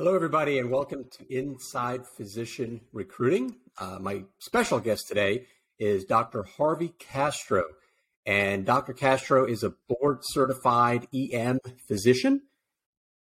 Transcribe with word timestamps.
Hello, 0.00 0.14
everybody, 0.14 0.58
and 0.58 0.70
welcome 0.70 1.04
to 1.10 1.30
Inside 1.30 2.06
Physician 2.06 2.80
Recruiting. 2.90 3.56
Uh, 3.76 3.98
my 4.00 4.24
special 4.38 4.80
guest 4.80 5.06
today 5.06 5.44
is 5.78 6.06
Dr. 6.06 6.42
Harvey 6.42 6.94
Castro. 6.98 7.64
And 8.24 8.64
Dr. 8.64 8.94
Castro 8.94 9.44
is 9.44 9.62
a 9.62 9.74
board 9.90 10.20
certified 10.22 11.06
EM 11.14 11.58
physician, 11.86 12.44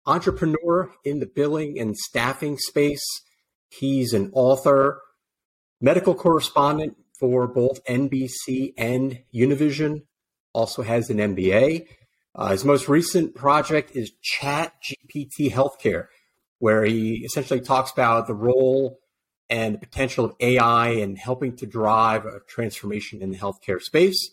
entrepreneur 0.07 0.93
in 1.05 1.19
the 1.19 1.27
billing 1.27 1.81
and 1.81 1.97
staffing 1.97 2.57
space. 2.59 3.03
He's 3.69 4.13
an 4.13 4.31
author, 4.33 5.01
medical 5.81 6.15
correspondent 6.15 6.97
for 7.19 7.49
both 7.49 7.85
NBC 7.87 8.75
and 8.79 9.25
Univision, 9.35 10.03
also 10.53 10.83
has 10.83 11.11
an 11.11 11.17
MBA. 11.17 11.89
Uh, 12.37 12.51
his 12.51 12.65
most 12.65 12.89
recent 12.89 13.35
project 13.35 13.97
is 13.97 14.13
Chat 14.23 14.75
GPT 14.85 15.51
Healthcare 15.51 16.07
where 16.59 16.85
he 16.85 17.25
essentially 17.25 17.61
talks 17.61 17.91
about 17.91 18.27
the 18.27 18.35
role 18.35 18.99
and 19.51 19.75
the 19.75 19.79
potential 19.79 20.25
of 20.25 20.35
AI 20.41 20.91
in 20.91 21.17
helping 21.17 21.57
to 21.57 21.67
drive 21.67 22.27
a 22.27 22.41
transformation 22.47 23.23
in 23.23 23.31
the 23.31 23.39
healthcare 23.39 23.81
space. 23.81 24.31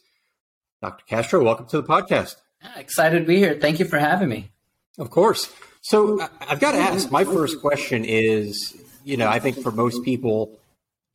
Dr. 0.81 1.05
Castro, 1.05 1.43
welcome 1.43 1.67
to 1.67 1.81
the 1.81 1.87
podcast. 1.87 2.35
Ah, 2.63 2.77
excited 2.77 3.19
to 3.19 3.25
be 3.25 3.37
here. 3.37 3.57
Thank 3.59 3.79
you 3.79 3.85
for 3.85 3.97
having 3.97 4.29
me. 4.29 4.51
Of 4.97 5.09
course. 5.09 5.53
So 5.81 6.19
I've 6.41 6.59
got 6.59 6.71
to 6.71 6.79
ask, 6.79 7.11
my 7.11 7.23
first 7.23 7.61
question 7.61 8.03
is, 8.05 8.75
you 9.03 9.17
know, 9.17 9.27
I 9.27 9.39
think 9.39 9.61
for 9.61 9.71
most 9.71 10.03
people, 10.03 10.59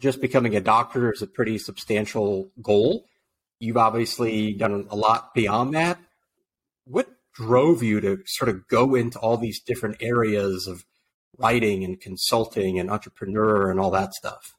just 0.00 0.20
becoming 0.20 0.56
a 0.56 0.61
doctor 0.61 1.12
is 1.12 1.22
a 1.22 1.27
pretty 1.27 1.58
substantial 1.58 2.50
goal. 2.62 3.05
You've 3.58 3.77
obviously 3.77 4.55
done 4.55 4.86
a 4.91 4.97
lot 4.97 5.34
beyond 5.34 5.74
that. 5.74 5.98
What 6.84 7.08
drove 7.34 7.83
you 7.83 8.00
to 8.00 8.22
sort 8.27 8.48
of 8.48 8.66
go 8.69 8.95
into 8.95 9.19
all 9.19 9.36
these 9.36 9.61
different 9.61 9.97
areas 10.00 10.66
of 10.66 10.84
writing 11.39 11.84
and 11.84 12.01
consulting 12.01 12.78
and 12.78 12.91
entrepreneur 12.91 13.70
and 13.70 13.81
all 13.81 13.91
that 13.91 14.14
stuff? 14.14 14.56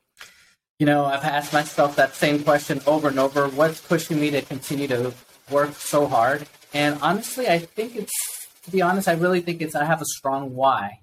You 0.80 0.86
know, 0.86 1.06
I've 1.06 1.24
asked 1.24 1.54
myself 1.54 1.96
that 1.98 2.16
same 2.16 2.44
question 2.44 2.82
over 2.88 3.08
and 3.08 3.20
over. 3.20 3.48
What's 3.48 3.80
pushing 3.82 4.20
me 4.20 4.32
to 4.32 4.42
continue 4.42 4.88
to 4.88 5.14
work 5.52 5.74
so 5.76 6.08
hard? 6.08 6.48
And 6.74 6.98
honestly, 7.02 7.48
I 7.48 7.60
think 7.60 7.96
it's, 7.96 8.14
to 8.64 8.72
be 8.72 8.82
honest, 8.82 9.08
I 9.08 9.14
really 9.14 9.42
think 9.42 9.62
it's, 9.62 9.76
I 9.76 9.86
have 9.86 10.02
a 10.02 10.06
strong 10.06 10.56
why. 10.56 11.02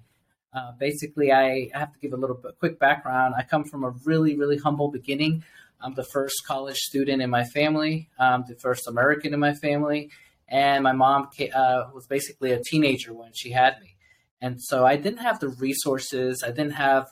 Uh, 0.53 0.71
basically, 0.79 1.31
I 1.31 1.69
have 1.73 1.93
to 1.93 1.99
give 1.99 2.11
a 2.11 2.17
little 2.17 2.35
bit, 2.35 2.57
quick 2.59 2.79
background. 2.79 3.35
I 3.37 3.43
come 3.43 3.63
from 3.63 3.83
a 3.83 3.91
really, 4.03 4.35
really 4.35 4.57
humble 4.57 4.89
beginning. 4.89 5.43
I'm 5.81 5.93
the 5.93 6.03
first 6.03 6.45
college 6.45 6.77
student 6.77 7.21
in 7.21 7.29
my 7.29 7.45
family, 7.45 8.09
I'm 8.19 8.43
the 8.47 8.55
first 8.55 8.87
American 8.87 9.33
in 9.33 9.39
my 9.39 9.53
family, 9.53 10.09
and 10.47 10.83
my 10.83 10.91
mom 10.91 11.29
uh, 11.55 11.85
was 11.93 12.05
basically 12.05 12.51
a 12.51 12.61
teenager 12.61 13.13
when 13.13 13.31
she 13.33 13.51
had 13.51 13.79
me. 13.79 13.95
And 14.41 14.61
so 14.61 14.85
I 14.85 14.95
didn't 14.95 15.19
have 15.19 15.39
the 15.39 15.49
resources. 15.49 16.43
I 16.45 16.49
didn't 16.49 16.73
have, 16.73 17.07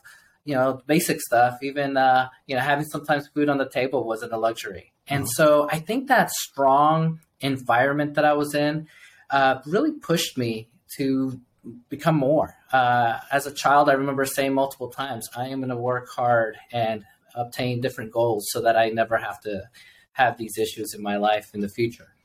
you 0.46 0.56
know, 0.56 0.82
basic 0.86 1.22
stuff. 1.22 1.58
Even, 1.62 1.98
uh, 1.98 2.30
you 2.46 2.56
know, 2.56 2.62
having 2.62 2.86
sometimes 2.86 3.28
food 3.28 3.50
on 3.50 3.58
the 3.58 3.70
table 3.70 4.06
wasn't 4.06 4.34
a 4.34 4.38
luxury. 4.38 4.94
And 5.08 5.24
mm-hmm. 5.24 5.30
so 5.36 5.68
I 5.72 5.80
think 5.80 6.08
that 6.08 6.30
strong 6.32 7.20
environment 7.40 8.16
that 8.16 8.26
I 8.26 8.34
was 8.34 8.56
in 8.56 8.88
uh, 9.30 9.60
really 9.66 9.92
pushed 9.92 10.38
me 10.38 10.70
to 10.98 11.40
become 11.90 12.16
more. 12.16 12.56
Uh, 12.72 13.20
as 13.32 13.46
a 13.46 13.54
child, 13.54 13.90
I 13.90 13.94
remember 13.94 14.26
saying 14.26 14.54
multiple 14.54 14.90
times, 14.90 15.28
I 15.36 15.48
am 15.48 15.60
going 15.60 15.70
to 15.70 15.76
work 15.76 16.10
hard 16.10 16.58
and 16.72 17.04
obtain 17.36 17.82
different 17.82 18.12
goals 18.12 18.48
so 18.52 18.62
that 18.62 18.78
I 18.78 18.90
never 18.90 19.18
have 19.18 19.40
to 19.42 19.64
have 20.14 20.38
these 20.38 20.58
issues 20.58 20.94
in 20.94 21.04
my 21.04 21.18
life 21.18 21.52
in 21.54 21.60
the 21.60 21.70
future. 21.70 22.16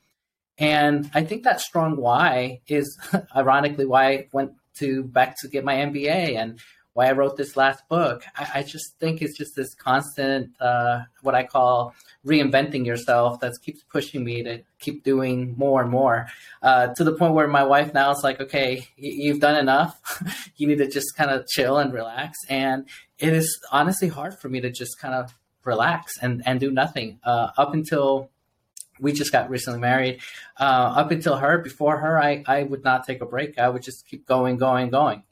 And 0.57 1.09
I 1.13 1.23
think 1.23 1.43
that 1.43 1.61
strong 1.61 1.97
why 1.97 2.61
is 2.67 2.97
ironically 3.35 3.85
why 3.85 4.11
I 4.11 4.27
went 4.31 4.53
to 4.79 5.03
back 5.03 5.39
to 5.41 5.47
get 5.47 5.63
my 5.63 5.75
MBA 5.75 6.37
and 6.37 6.59
why 6.93 7.07
I 7.07 7.11
wrote 7.13 7.37
this 7.37 7.57
last 7.57 7.87
book. 7.89 8.23
I, 8.35 8.49
I 8.55 8.63
just 8.63 8.97
think 8.99 9.21
it's 9.21 9.37
just 9.37 9.55
this 9.55 9.73
constant, 9.73 10.51
uh, 10.61 11.01
what 11.21 11.35
I 11.35 11.43
call 11.43 11.93
reinventing 12.25 12.85
yourself 12.85 13.39
that 13.39 13.53
keeps 13.63 13.83
pushing 13.83 14.23
me 14.23 14.43
to 14.43 14.61
keep 14.79 15.03
doing 15.03 15.55
more 15.57 15.81
and 15.81 15.89
more 15.89 16.27
uh, 16.61 16.87
to 16.95 17.03
the 17.03 17.13
point 17.13 17.33
where 17.33 17.47
my 17.47 17.63
wife 17.63 17.93
now 17.93 18.11
is 18.11 18.23
like, 18.23 18.39
okay, 18.39 18.87
you've 18.95 19.39
done 19.39 19.55
enough. 19.55 19.99
you 20.57 20.67
need 20.67 20.77
to 20.77 20.87
just 20.87 21.15
kind 21.17 21.31
of 21.31 21.47
chill 21.47 21.77
and 21.77 21.93
relax. 21.93 22.37
And 22.47 22.87
it 23.17 23.33
is 23.33 23.59
honestly 23.71 24.07
hard 24.07 24.37
for 24.37 24.49
me 24.49 24.61
to 24.61 24.69
just 24.69 24.99
kind 24.99 25.15
of 25.15 25.33
relax 25.65 26.13
and, 26.21 26.43
and 26.45 26.59
do 26.59 26.69
nothing 26.71 27.19
uh, 27.23 27.49
up 27.57 27.73
until 27.73 28.29
we 28.99 29.11
just 29.11 29.31
got 29.31 29.49
recently 29.49 29.79
married. 29.79 30.21
Uh, 30.59 30.93
up 30.95 31.11
until 31.11 31.37
her, 31.37 31.57
before 31.57 31.97
her, 31.97 32.21
I, 32.21 32.43
I 32.47 32.63
would 32.63 32.83
not 32.83 33.05
take 33.05 33.21
a 33.21 33.25
break. 33.25 33.57
I 33.57 33.69
would 33.69 33.83
just 33.83 34.07
keep 34.07 34.25
going, 34.27 34.57
going, 34.57 34.89
going. 34.89 35.23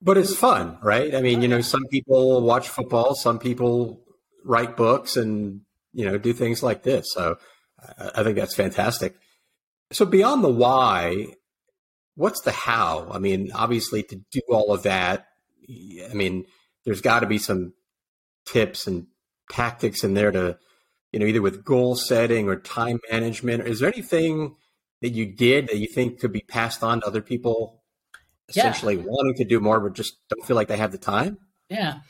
But 0.00 0.18
it's 0.18 0.34
fun, 0.34 0.78
right? 0.82 1.14
I 1.14 1.20
mean, 1.20 1.42
you 1.42 1.48
know, 1.48 1.60
some 1.60 1.84
people 1.86 2.42
watch 2.42 2.68
football, 2.68 3.14
some 3.14 3.38
people 3.38 4.02
write 4.44 4.76
books 4.76 5.16
and, 5.16 5.62
you 5.92 6.04
know, 6.04 6.18
do 6.18 6.32
things 6.32 6.62
like 6.62 6.82
this. 6.82 7.06
So 7.12 7.36
I 7.98 8.22
think 8.22 8.36
that's 8.36 8.54
fantastic. 8.54 9.16
So 9.92 10.04
beyond 10.04 10.44
the 10.44 10.50
why, 10.50 11.28
what's 12.14 12.42
the 12.42 12.52
how? 12.52 13.08
I 13.10 13.18
mean, 13.18 13.50
obviously 13.54 14.02
to 14.04 14.16
do 14.30 14.40
all 14.48 14.72
of 14.72 14.82
that, 14.82 15.26
I 15.68 16.14
mean, 16.14 16.44
there's 16.84 17.00
got 17.00 17.20
to 17.20 17.26
be 17.26 17.38
some 17.38 17.72
tips 18.44 18.86
and 18.86 19.06
tactics 19.50 20.04
in 20.04 20.14
there 20.14 20.30
to 20.30 20.58
you 21.12 21.20
know, 21.20 21.26
either 21.26 21.42
with 21.42 21.64
goal 21.64 21.96
setting 21.96 22.48
or 22.48 22.56
time 22.56 23.00
management? 23.10 23.66
Is 23.66 23.80
there 23.80 23.92
anything 23.92 24.56
that 25.02 25.10
you 25.10 25.26
did 25.26 25.68
that 25.68 25.78
you 25.78 25.86
think 25.86 26.20
could 26.20 26.32
be 26.32 26.40
passed 26.40 26.82
on 26.82 27.00
to 27.00 27.06
other 27.06 27.22
people 27.22 27.82
essentially 28.48 28.96
yeah. 28.96 29.02
wanting 29.04 29.34
to 29.34 29.44
do 29.44 29.60
more 29.60 29.80
but 29.80 29.94
just 29.94 30.16
don't 30.28 30.46
feel 30.46 30.56
like 30.56 30.68
they 30.68 30.76
have 30.76 30.92
the 30.92 30.98
time? 30.98 31.38
Yeah. 31.68 32.00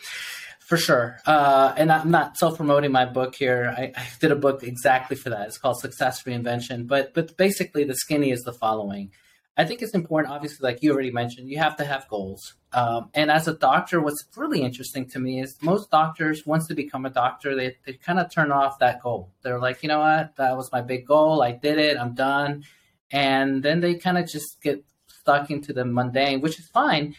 For 0.60 0.76
sure. 0.76 1.20
Uh, 1.24 1.72
and 1.76 1.92
I'm 1.92 2.10
not 2.10 2.36
self 2.36 2.56
promoting 2.56 2.90
my 2.90 3.04
book 3.04 3.36
here. 3.36 3.72
I, 3.76 3.92
I, 3.96 4.08
did 4.20 4.32
a 4.32 4.36
book 4.36 4.64
exactly 4.64 5.16
for 5.16 5.30
that. 5.30 5.46
It's 5.46 5.58
called 5.58 5.78
Success 5.78 6.24
Reinvention. 6.24 6.88
But 6.88 7.14
but 7.14 7.36
basically 7.36 7.84
the 7.84 7.94
skinny 7.94 8.32
is 8.32 8.42
the 8.42 8.52
following. 8.52 9.12
I 9.58 9.64
think 9.64 9.80
it's 9.80 9.94
important, 9.94 10.34
obviously, 10.34 10.68
like 10.68 10.82
you 10.82 10.92
already 10.92 11.10
mentioned, 11.10 11.48
you 11.48 11.58
have 11.58 11.76
to 11.76 11.84
have 11.84 12.06
goals. 12.08 12.54
Um, 12.72 13.08
and 13.14 13.30
as 13.30 13.48
a 13.48 13.54
doctor, 13.54 14.02
what's 14.02 14.22
really 14.36 14.60
interesting 14.60 15.08
to 15.10 15.18
me 15.18 15.40
is 15.40 15.56
most 15.62 15.90
doctors, 15.90 16.44
once 16.44 16.68
they 16.68 16.74
become 16.74 17.06
a 17.06 17.10
doctor, 17.10 17.56
they, 17.56 17.76
they 17.86 17.94
kind 17.94 18.18
of 18.18 18.30
turn 18.30 18.52
off 18.52 18.78
that 18.80 19.02
goal. 19.02 19.32
They're 19.42 19.58
like, 19.58 19.82
you 19.82 19.88
know 19.88 20.00
what, 20.00 20.36
that 20.36 20.56
was 20.58 20.70
my 20.72 20.82
big 20.82 21.06
goal. 21.06 21.42
I 21.42 21.52
did 21.52 21.78
it. 21.78 21.96
I'm 21.96 22.14
done. 22.14 22.64
And 23.10 23.62
then 23.62 23.80
they 23.80 23.94
kind 23.94 24.18
of 24.18 24.28
just 24.28 24.60
get 24.62 24.84
stuck 25.08 25.50
into 25.50 25.72
the 25.72 25.86
mundane, 25.86 26.42
which 26.42 26.58
is 26.58 26.68
fine. 26.68 27.14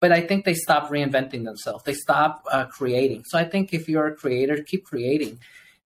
But 0.00 0.10
I 0.10 0.22
think 0.22 0.46
they 0.46 0.54
stop 0.54 0.90
reinventing 0.90 1.44
themselves. 1.44 1.84
They 1.84 1.94
stop 1.94 2.44
uh, 2.50 2.64
creating. 2.64 3.24
So 3.26 3.38
I 3.38 3.44
think 3.44 3.74
if 3.74 3.88
you're 3.88 4.06
a 4.06 4.16
creator, 4.16 4.62
keep 4.62 4.84
creating. 4.84 5.38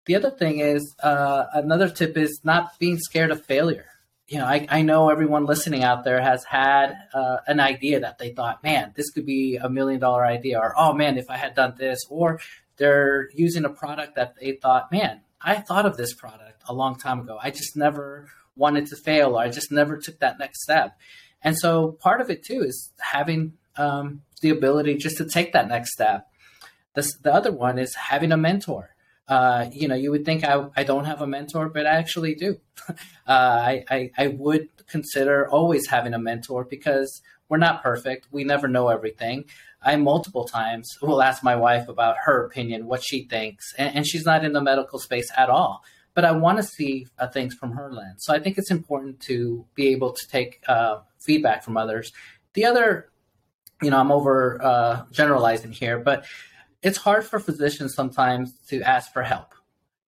The 0.07 0.15
other 0.15 0.31
thing 0.31 0.61
is, 0.61 0.95
uh, 1.03 1.47
another 1.55 1.89
tip 1.89 2.17
is 2.17 2.41
not 2.45 2.79
being 2.79 2.99
scared 2.99 3.33
of 3.33 3.45
failure 3.45 3.87
you 4.29 4.39
know, 4.39 4.45
I, 4.45 4.67
I 4.69 4.83
know 4.83 5.09
everyone 5.09 5.47
listening 5.47 5.83
out 5.83 6.05
there 6.05 6.21
has 6.21 6.45
had 6.45 6.93
uh, 7.15 7.39
an 7.47 7.61
idea 7.61 8.01
that 8.01 8.19
they 8.19 8.31
thought, 8.31 8.63
man, 8.63 8.93
this 8.95 9.11
could 9.11 9.25
be 9.25 9.57
a 9.57 9.71
million 9.71 9.99
dollar 9.99 10.25
idea, 10.25 10.59
or 10.59 10.75
oh 10.77 10.93
man, 10.93 11.17
if 11.17 11.31
I 11.31 11.39
had 11.39 11.55
done 11.55 11.75
this, 11.79 12.05
or 12.11 12.39
they're 12.77 13.31
using 13.35 13.65
a 13.65 13.71
product 13.71 14.17
that 14.17 14.35
they 14.39 14.53
thought, 14.53 14.93
man, 14.93 15.23
I 15.41 15.57
thought 15.57 15.87
of 15.87 15.97
this 15.97 16.13
product 16.13 16.63
a 16.69 16.75
long 16.75 16.97
time 16.97 17.21
ago. 17.21 17.39
I 17.43 17.51
just 17.51 17.75
never 17.75 18.29
wanted 18.55 18.87
to 18.89 18.97
fail, 18.97 19.35
or 19.39 19.41
I 19.41 19.49
just 19.49 19.73
never 19.73 19.97
took 19.97 20.19
that 20.21 20.39
next 20.39 20.63
step. 20.63 20.99
And 21.43 21.57
so 21.57 21.93
part 21.93 22.21
of 22.21 22.29
it 22.29 22.45
too 22.45 22.63
is 22.63 22.91
having 23.01 23.55
um, 23.77 24.23
the 24.43 24.51
ability 24.51 24.97
just 24.97 25.17
to 25.19 25.25
take 25.25 25.55
that 25.55 25.69
next 25.69 25.93
step. 25.93 26.29
This, 26.95 27.17
the 27.17 27.33
other 27.33 27.53
one 27.53 27.79
is 27.79 27.95
having 27.95 28.33
a 28.33 28.37
mentor 28.37 28.91
uh, 29.29 29.69
you 29.73 29.89
know, 29.89 29.95
you 29.95 30.11
would 30.11 30.25
think 30.25 30.43
I, 30.45 30.67
I 30.77 30.85
don't 30.85 31.05
have 31.05 31.21
a 31.21 31.27
mentor, 31.27 31.69
but 31.69 31.87
I 31.87 31.97
actually 31.97 32.35
do. 32.35 32.59
uh, 32.89 32.95
I, 33.27 33.85
I, 33.91 34.11
I 34.17 34.27
would 34.29 34.69
consider 34.89 35.49
always 35.49 35.87
having 35.87 36.15
a 36.15 36.19
mentor 36.19 36.65
because 36.65 37.21
we're 37.49 37.59
not 37.59 37.83
perfect. 37.83 38.29
We 38.31 38.45
never 38.45 38.69
know 38.69 38.89
everything. 38.89 39.45
I 39.83 39.97
multiple 39.97 40.45
times 40.45 40.97
will 41.03 41.23
ask 41.23 41.45
my 41.45 41.57
wife 41.57 41.89
about 41.89 42.17
her 42.25 42.47
opinion, 42.47 42.87
what 42.87 43.03
she 43.05 43.25
thinks, 43.25 43.75
and, 43.77 43.97
and 43.97 44.07
she's 44.07 44.25
not 44.25 44.45
in 44.45 44.53
the 44.53 44.63
medical 44.63 44.99
space 44.99 45.31
at 45.37 45.51
all. 45.51 45.85
But 46.15 46.25
I 46.25 46.33
want 46.33 46.59
to 46.59 46.65
see 46.65 47.07
uh, 47.19 47.29
things 47.29 47.55
from 47.55 47.73
her 47.73 47.93
lens. 47.93 48.25
So 48.25 48.35
I 48.35 48.41
think 48.41 48.59
it's 48.59 48.73
important 48.73 49.21
to 49.21 49.67
be 49.75 49.89
able 49.89 50.13
to 50.13 50.29
take 50.29 50.61
uh, 50.67 51.01
feedback 51.21 51.63
from 51.63 51.77
others. 51.77 52.13
The 52.55 52.65
other, 52.65 53.11
you 53.83 53.91
know, 53.91 53.99
I'm 53.99 54.11
over 54.11 54.61
uh, 54.61 55.05
generalizing 55.13 55.71
here, 55.71 55.99
but 55.99 56.25
it's 56.83 56.99
hard 56.99 57.25
for 57.25 57.41
physicians 57.41 57.95
sometimes 57.95 58.53
to 58.69 58.83
ask 58.83 59.13
for 59.13 59.23
help. 59.23 59.55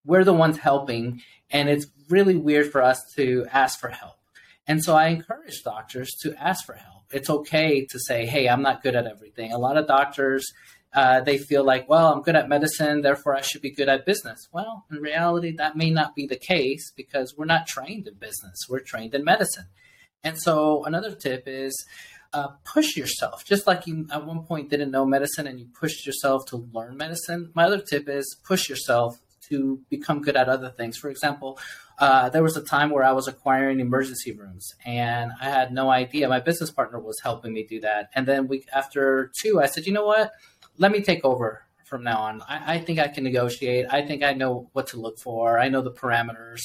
We're 0.05 0.23
the 0.23 0.33
ones 0.33 0.57
helping, 0.57 1.21
and 1.49 1.69
it's 1.69 1.87
really 2.09 2.35
weird 2.35 2.71
for 2.71 2.81
us 2.81 2.99
to 3.15 3.45
ask 3.51 3.79
for 3.79 3.89
help. 3.89 4.15
And 4.67 4.83
so 4.83 4.95
I 4.95 5.07
encourage 5.07 5.63
doctors 5.63 6.09
to 6.21 6.33
ask 6.41 6.65
for 6.65 6.73
help. 6.73 7.03
It's 7.11 7.29
okay 7.29 7.85
to 7.85 7.99
say, 7.99 8.25
hey, 8.25 8.47
I'm 8.47 8.61
not 8.61 8.83
good 8.83 8.95
at 8.95 9.05
everything. 9.05 9.51
A 9.51 9.57
lot 9.57 9.77
of 9.77 9.87
doctors, 9.87 10.45
uh, 10.93 11.21
they 11.21 11.37
feel 11.37 11.63
like, 11.63 11.89
well, 11.89 12.13
I'm 12.13 12.21
good 12.21 12.35
at 12.35 12.49
medicine, 12.49 13.01
therefore 13.01 13.35
I 13.35 13.41
should 13.41 13.61
be 13.61 13.71
good 13.71 13.89
at 13.89 14.05
business. 14.05 14.47
Well, 14.51 14.85
in 14.91 14.97
reality, 14.97 15.55
that 15.57 15.75
may 15.75 15.89
not 15.89 16.15
be 16.15 16.25
the 16.25 16.37
case 16.37 16.91
because 16.95 17.35
we're 17.37 17.45
not 17.45 17.67
trained 17.67 18.07
in 18.07 18.15
business, 18.15 18.65
we're 18.69 18.79
trained 18.79 19.13
in 19.13 19.23
medicine. 19.23 19.65
And 20.23 20.39
so 20.39 20.85
another 20.85 21.15
tip 21.15 21.43
is 21.47 21.73
uh, 22.33 22.49
push 22.63 22.95
yourself. 22.95 23.45
Just 23.45 23.67
like 23.67 23.87
you 23.87 24.07
at 24.11 24.25
one 24.25 24.43
point 24.43 24.69
didn't 24.69 24.91
know 24.91 25.05
medicine 25.05 25.47
and 25.47 25.59
you 25.59 25.67
pushed 25.67 26.05
yourself 26.05 26.45
to 26.47 26.57
learn 26.73 26.97
medicine. 26.97 27.51
My 27.53 27.65
other 27.65 27.79
tip 27.79 28.07
is 28.07 28.37
push 28.43 28.69
yourself 28.69 29.19
to 29.49 29.81
become 29.89 30.21
good 30.21 30.35
at 30.35 30.47
other 30.47 30.69
things. 30.69 30.97
For 30.97 31.09
example, 31.09 31.59
uh, 31.99 32.29
there 32.29 32.43
was 32.43 32.55
a 32.57 32.63
time 32.63 32.89
where 32.89 33.03
I 33.03 33.11
was 33.11 33.27
acquiring 33.27 33.79
emergency 33.79 34.31
rooms 34.31 34.73
and 34.85 35.31
I 35.39 35.49
had 35.49 35.73
no 35.73 35.89
idea. 35.89 36.29
My 36.29 36.39
business 36.39 36.71
partner 36.71 36.99
was 36.99 37.19
helping 37.21 37.53
me 37.53 37.63
do 37.63 37.81
that. 37.81 38.09
And 38.15 38.27
then 38.27 38.47
we, 38.47 38.65
after 38.73 39.31
two, 39.39 39.61
I 39.61 39.65
said, 39.65 39.85
you 39.85 39.93
know 39.93 40.05
what? 40.05 40.31
Let 40.77 40.91
me 40.91 41.01
take 41.01 41.25
over 41.25 41.65
from 41.85 42.03
now 42.03 42.19
on. 42.21 42.41
I, 42.47 42.75
I 42.75 42.79
think 42.79 42.99
I 42.99 43.09
can 43.09 43.25
negotiate. 43.25 43.85
I 43.89 44.01
think 44.01 44.23
I 44.23 44.33
know 44.33 44.69
what 44.71 44.87
to 44.87 44.97
look 44.97 45.19
for. 45.19 45.59
I 45.59 45.67
know 45.67 45.81
the 45.81 45.91
parameters. 45.91 46.61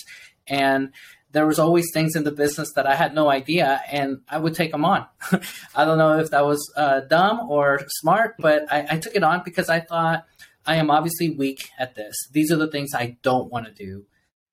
And 0.47 0.93
there 1.37 1.47
was 1.47 1.59
always 1.59 1.93
things 1.93 2.17
in 2.17 2.25
the 2.25 2.33
business 2.33 2.73
that 2.77 2.87
I 2.87 2.95
had 2.95 3.15
no 3.15 3.29
idea, 3.29 3.83
and 3.93 4.23
I 4.27 4.39
would 4.39 4.55
take 4.55 4.73
them 4.73 4.87
on. 4.87 5.07
I 5.75 5.85
don't 5.85 5.99
know 5.99 6.19
if 6.19 6.31
that 6.31 6.47
was 6.47 6.73
uh, 6.75 7.01
dumb 7.01 7.51
or 7.51 7.83
smart, 8.01 8.37
but 8.39 8.65
I, 8.73 8.87
I, 8.93 8.99
took 8.99 9.15
it 9.15 9.23
on 9.23 9.43
because 9.45 9.69
I 9.69 9.81
thought 9.81 10.25
I 10.65 10.77
am 10.77 10.91
obviously 10.91 11.29
weak 11.29 11.69
at 11.79 11.95
this. 11.95 12.17
These 12.33 12.51
are 12.51 12.57
the 12.57 12.71
things 12.71 12.95
I 12.95 13.19
don't 13.21 13.53
want 13.53 13.67
to 13.67 13.73
do. 13.73 14.07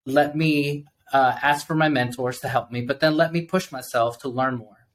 Let 0.06 0.36
me 0.36 0.84
uh, 1.14 1.38
ask 1.42 1.66
for 1.66 1.74
my 1.74 1.88
mentors 1.88 2.42
to 2.42 2.50
help 2.50 2.70
me, 2.70 2.82
but 2.82 3.00
then 3.00 3.16
let 3.16 3.32
me 3.32 3.46
push 3.46 3.72
myself 3.72 4.20
to 4.20 4.28
learn 4.28 4.58
more. 4.58 4.86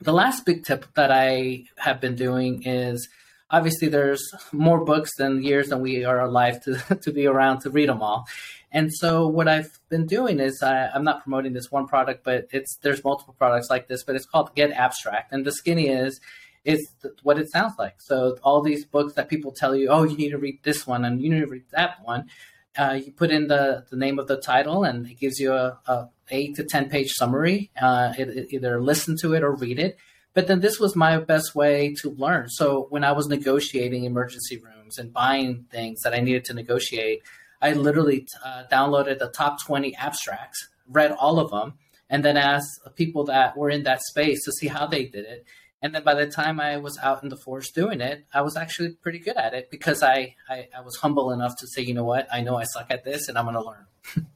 The 0.00 0.12
last 0.12 0.44
big 0.44 0.66
tip 0.66 0.84
that 0.96 1.10
I 1.10 1.64
have 1.78 1.98
been 1.98 2.16
doing 2.16 2.64
is 2.64 3.08
obviously 3.50 3.88
there's 3.88 4.22
more 4.52 4.84
books 4.84 5.10
than 5.16 5.42
years 5.42 5.68
than 5.68 5.80
we 5.80 6.04
are 6.04 6.20
alive 6.20 6.62
to, 6.64 6.96
to 7.02 7.12
be 7.12 7.26
around 7.26 7.60
to 7.60 7.70
read 7.70 7.88
them 7.88 8.02
all. 8.02 8.26
And 8.72 8.92
so 8.92 9.26
what 9.26 9.48
I've 9.48 9.78
been 9.88 10.06
doing 10.06 10.40
is 10.40 10.62
I, 10.62 10.90
am 10.94 11.04
not 11.04 11.22
promoting 11.22 11.52
this 11.52 11.70
one 11.70 11.86
product, 11.86 12.24
but 12.24 12.48
it's 12.52 12.76
there's 12.82 13.02
multiple 13.04 13.34
products 13.38 13.70
like 13.70 13.88
this, 13.88 14.02
but 14.04 14.16
it's 14.16 14.26
called 14.26 14.54
getAbstract. 14.54 15.26
And 15.30 15.44
the 15.44 15.52
skinny 15.52 15.88
is 15.88 16.20
it's 16.64 16.84
what 17.22 17.38
it 17.38 17.50
sounds 17.50 17.74
like. 17.78 17.94
So 18.00 18.36
all 18.42 18.60
these 18.60 18.84
books 18.84 19.14
that 19.14 19.28
people 19.28 19.52
tell 19.52 19.74
you, 19.74 19.88
oh, 19.88 20.02
you 20.02 20.16
need 20.16 20.30
to 20.30 20.38
read 20.38 20.58
this 20.64 20.86
one 20.86 21.04
and 21.04 21.22
you 21.22 21.30
need 21.30 21.40
to 21.40 21.46
read 21.46 21.70
that 21.70 21.98
one. 22.02 22.28
Uh, 22.76 22.98
you 23.02 23.12
put 23.12 23.30
in 23.30 23.46
the, 23.46 23.86
the 23.88 23.96
name 23.96 24.18
of 24.18 24.26
the 24.26 24.36
title 24.36 24.84
and 24.84 25.06
it 25.06 25.18
gives 25.18 25.38
you 25.38 25.52
a, 25.52 25.78
a 25.86 26.08
eight 26.30 26.56
to 26.56 26.64
10 26.64 26.90
page 26.90 27.12
summary. 27.12 27.70
Uh, 27.80 28.12
it, 28.18 28.28
it 28.28 28.52
either 28.52 28.80
listen 28.80 29.16
to 29.22 29.32
it 29.32 29.42
or 29.42 29.54
read 29.54 29.78
it. 29.78 29.96
But 30.36 30.48
then 30.48 30.60
this 30.60 30.78
was 30.78 30.94
my 30.94 31.16
best 31.16 31.54
way 31.54 31.94
to 32.02 32.10
learn. 32.10 32.50
So 32.50 32.88
when 32.90 33.04
I 33.04 33.12
was 33.12 33.26
negotiating 33.26 34.04
emergency 34.04 34.58
rooms 34.58 34.98
and 34.98 35.10
buying 35.10 35.64
things 35.70 36.02
that 36.02 36.12
I 36.12 36.20
needed 36.20 36.44
to 36.44 36.52
negotiate, 36.52 37.22
I 37.62 37.72
literally 37.72 38.28
uh, 38.44 38.64
downloaded 38.70 39.18
the 39.18 39.28
top 39.28 39.64
20 39.64 39.96
abstracts, 39.96 40.68
read 40.86 41.12
all 41.12 41.38
of 41.38 41.50
them, 41.52 41.78
and 42.10 42.22
then 42.22 42.36
asked 42.36 42.68
people 42.96 43.24
that 43.24 43.56
were 43.56 43.70
in 43.70 43.84
that 43.84 44.02
space 44.02 44.44
to 44.44 44.52
see 44.52 44.66
how 44.66 44.86
they 44.86 45.06
did 45.06 45.24
it. 45.24 45.46
And 45.80 45.94
then 45.94 46.04
by 46.04 46.12
the 46.12 46.26
time 46.26 46.60
I 46.60 46.76
was 46.76 46.98
out 46.98 47.22
in 47.22 47.30
the 47.30 47.38
forest 47.38 47.74
doing 47.74 48.02
it, 48.02 48.26
I 48.34 48.42
was 48.42 48.58
actually 48.58 48.90
pretty 48.90 49.20
good 49.20 49.38
at 49.38 49.54
it 49.54 49.70
because 49.70 50.02
I, 50.02 50.34
I, 50.50 50.68
I 50.76 50.82
was 50.82 50.96
humble 50.96 51.30
enough 51.30 51.56
to 51.60 51.66
say, 51.66 51.80
you 51.80 51.94
know 51.94 52.04
what, 52.04 52.28
I 52.30 52.42
know 52.42 52.56
I 52.56 52.64
suck 52.64 52.88
at 52.90 53.04
this 53.04 53.30
and 53.30 53.38
I'm 53.38 53.46
going 53.46 53.54
to 53.54 53.64
learn. 53.64 54.26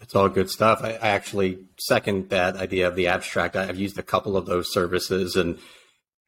It's 0.00 0.14
all 0.14 0.28
good 0.28 0.50
stuff. 0.50 0.80
I, 0.82 0.92
I, 0.92 1.08
actually 1.08 1.58
second 1.78 2.30
that 2.30 2.56
idea 2.56 2.88
of 2.88 2.96
the 2.96 3.08
abstract. 3.08 3.54
I've 3.54 3.78
used 3.78 3.98
a 3.98 4.02
couple 4.02 4.36
of 4.36 4.46
those 4.46 4.72
services 4.72 5.36
and 5.36 5.58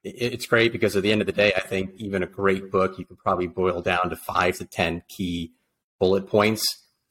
it's 0.04 0.46
great 0.46 0.72
because 0.72 0.96
at 0.96 1.02
the 1.02 1.12
end 1.12 1.20
of 1.20 1.26
the 1.26 1.32
day, 1.32 1.52
I 1.56 1.60
think 1.60 1.92
even 1.96 2.22
a 2.22 2.26
great 2.26 2.70
book, 2.70 2.98
you 2.98 3.04
can 3.04 3.16
probably 3.16 3.46
boil 3.46 3.80
down 3.80 4.10
to 4.10 4.16
five 4.16 4.56
to 4.58 4.64
10 4.64 5.04
key 5.08 5.52
bullet 6.00 6.26
points. 6.26 6.64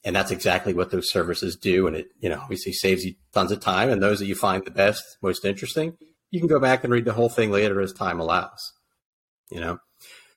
And 0.03 0.15
that's 0.15 0.31
exactly 0.31 0.73
what 0.73 0.91
those 0.91 1.09
services 1.09 1.55
do. 1.55 1.87
And 1.87 1.95
it, 1.95 2.07
you 2.19 2.27
know, 2.27 2.39
obviously 2.41 2.73
saves 2.73 3.05
you 3.05 3.15
tons 3.33 3.51
of 3.51 3.59
time. 3.59 3.89
And 3.89 4.01
those 4.01 4.19
that 4.19 4.25
you 4.25 4.35
find 4.35 4.65
the 4.65 4.71
best, 4.71 5.03
most 5.21 5.45
interesting, 5.45 5.97
you 6.31 6.39
can 6.39 6.49
go 6.49 6.59
back 6.59 6.83
and 6.83 6.91
read 6.91 7.05
the 7.05 7.13
whole 7.13 7.29
thing 7.29 7.51
later 7.51 7.79
as 7.81 7.93
time 7.93 8.19
allows, 8.19 8.73
you 9.49 9.59
know? 9.59 9.79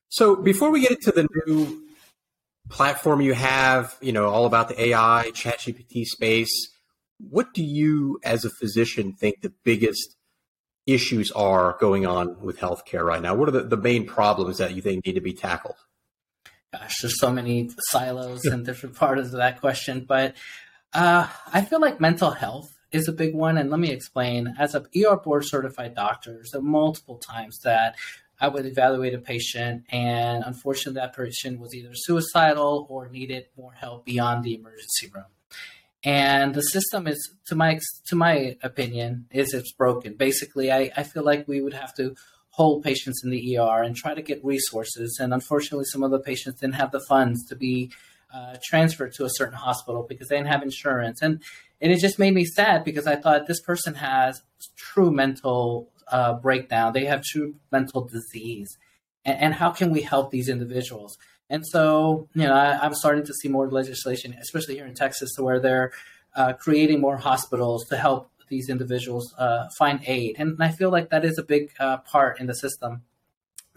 So 0.09 0.37
before 0.37 0.71
we 0.71 0.83
get 0.83 0.93
into 0.93 1.11
the 1.11 1.27
new 1.47 1.84
platform 2.69 3.21
you 3.21 3.35
have, 3.35 3.97
you 4.01 4.13
know, 4.13 4.29
all 4.29 4.47
about 4.47 4.69
the 4.69 4.81
AI, 4.81 5.31
ChatGPT 5.35 6.05
space, 6.05 6.71
what 7.19 7.55
do 7.55 7.63
you 7.63 8.19
as 8.25 8.45
a 8.45 8.51
physician 8.51 9.13
think 9.13 9.41
the 9.41 9.53
biggest 9.65 10.17
issues 10.87 11.31
are 11.33 11.77
going 11.81 12.07
on 12.07 12.41
with 12.41 12.59
healthcare 12.59 13.05
right 13.05 13.23
now? 13.23 13.35
What 13.35 13.49
are 13.49 13.53
the, 13.53 13.63
the 13.63 13.77
main 13.77 14.07
problems 14.07 14.59
that 14.59 14.75
you 14.75 14.83
think 14.83 15.07
need 15.07 15.15
to 15.15 15.21
be 15.21 15.33
tackled? 15.33 15.77
Gosh, 16.73 17.01
there's 17.01 17.21
so 17.21 17.31
many 17.31 17.71
silos 17.91 18.45
and 18.45 18.67
different 18.67 18.97
parts 18.97 19.27
of 19.27 19.33
that 19.33 19.61
question, 19.61 20.05
but 20.09 20.35
uh, 20.93 21.29
I 21.53 21.63
feel 21.63 21.81
like 21.81 22.01
mental 22.01 22.33
health 22.33 22.75
is 22.95 23.09
a 23.09 23.13
big 23.13 23.35
one. 23.35 23.59
And 23.59 23.71
let 23.71 23.81
me 23.81 23.91
explain. 23.91 24.55
As 24.59 24.75
a 24.75 24.85
ER 24.97 25.17
board 25.17 25.45
certified 25.45 25.95
doctor, 25.95 26.43
there 26.53 26.63
multiple 26.63 27.19
times 27.19 27.61
that 27.61 27.97
I 28.41 28.49
would 28.49 28.67
evaluate 28.67 29.15
a 29.15 29.19
patient, 29.19 29.85
and 29.91 30.43
unfortunately, 30.45 31.01
that 31.01 31.15
person 31.15 31.61
was 31.61 31.75
either 31.75 31.91
suicidal 31.95 32.87
or 32.91 33.09
needed 33.09 33.47
more 33.57 33.73
help 33.73 34.05
beyond 34.05 34.45
the 34.45 34.55
emergency 34.55 35.11
room. 35.15 35.25
And 36.05 36.55
the 36.55 36.61
system 36.61 37.07
is 37.07 37.35
to 37.47 37.55
my 37.55 37.81
to 38.09 38.17
my 38.17 38.57
opinion 38.63 39.27
is 39.31 39.55
it's 39.55 39.73
broken. 39.73 40.15
Basically 40.15 40.71
I, 40.71 40.93
I 40.97 41.03
feel 41.03 41.25
like 41.25 41.49
we 41.49 41.63
would 41.63 41.73
have 41.73 41.95
to 41.95 42.15
hold 42.51 42.85
patients 42.85 43.23
in 43.25 43.31
the 43.31 43.59
er 43.59 43.83
and 43.83 43.97
try 43.97 44.15
to 44.15 44.23
get 44.23 44.45
resources 44.45 45.19
and 45.21 45.33
unfortunately 45.33 45.87
some 45.87 46.05
of 46.05 46.11
the 46.11 46.21
patients 46.21 46.61
didn't 46.61 46.75
have 46.75 46.93
the 46.93 47.01
funds 47.09 47.45
to 47.49 47.57
be 47.57 47.91
uh, 48.33 48.57
transferred 48.63 49.15
to 49.15 49.25
a 49.25 49.31
certain 49.31 49.55
hospital 49.55 50.05
because 50.07 50.29
they 50.29 50.37
didn't 50.37 50.49
have 50.49 50.63
insurance. 50.63 51.23
And, 51.23 51.41
and 51.81 51.91
it 51.93 52.01
just 52.01 52.19
made 52.19 52.35
me 52.35 52.45
sad 52.45 52.85
because 52.85 53.07
i 53.07 53.17
thought 53.17 53.47
this 53.47 53.61
person 53.61 53.95
has 53.95 54.43
true 54.77 55.11
mental 55.11 55.91
uh, 56.09 56.35
breakdown 56.35 56.93
they 56.93 57.05
have 57.05 57.23
true 57.23 57.55
mental 57.71 58.05
disease 58.07 58.77
and, 59.25 59.39
and 59.39 59.55
how 59.55 59.71
can 59.71 59.91
we 59.91 60.03
help 60.03 60.31
these 60.31 60.49
individuals 60.49 61.19
and 61.51 61.67
so, 61.67 62.29
you 62.35 62.45
know, 62.45 62.55
I, 62.55 62.85
am 62.85 62.95
starting 62.95 63.25
to 63.27 63.35
see 63.35 63.49
more 63.49 63.71
legislation, 63.71 64.35
especially 64.41 64.77
here 64.77 64.87
in 64.87 64.95
Texas, 64.95 65.35
to 65.35 65.43
where 65.43 65.61
they're 65.61 65.93
uh, 66.35 66.55
creating 66.55 67.01
more 67.01 67.17
hospitals 67.17 67.85
to 67.89 67.97
help 67.97 68.31
these 68.49 68.69
individuals 68.69 69.35
uh, 69.39 69.67
find 69.79 70.01
aid. 70.07 70.37
And 70.39 70.57
I 70.61 70.71
feel 70.71 70.91
like 70.91 71.11
that 71.11 71.25
is 71.25 71.39
a 71.39 71.43
big 71.43 71.71
uh, 71.79 71.99
part 71.99 72.41
in 72.41 72.47
the 72.47 72.55
system. 72.55 73.03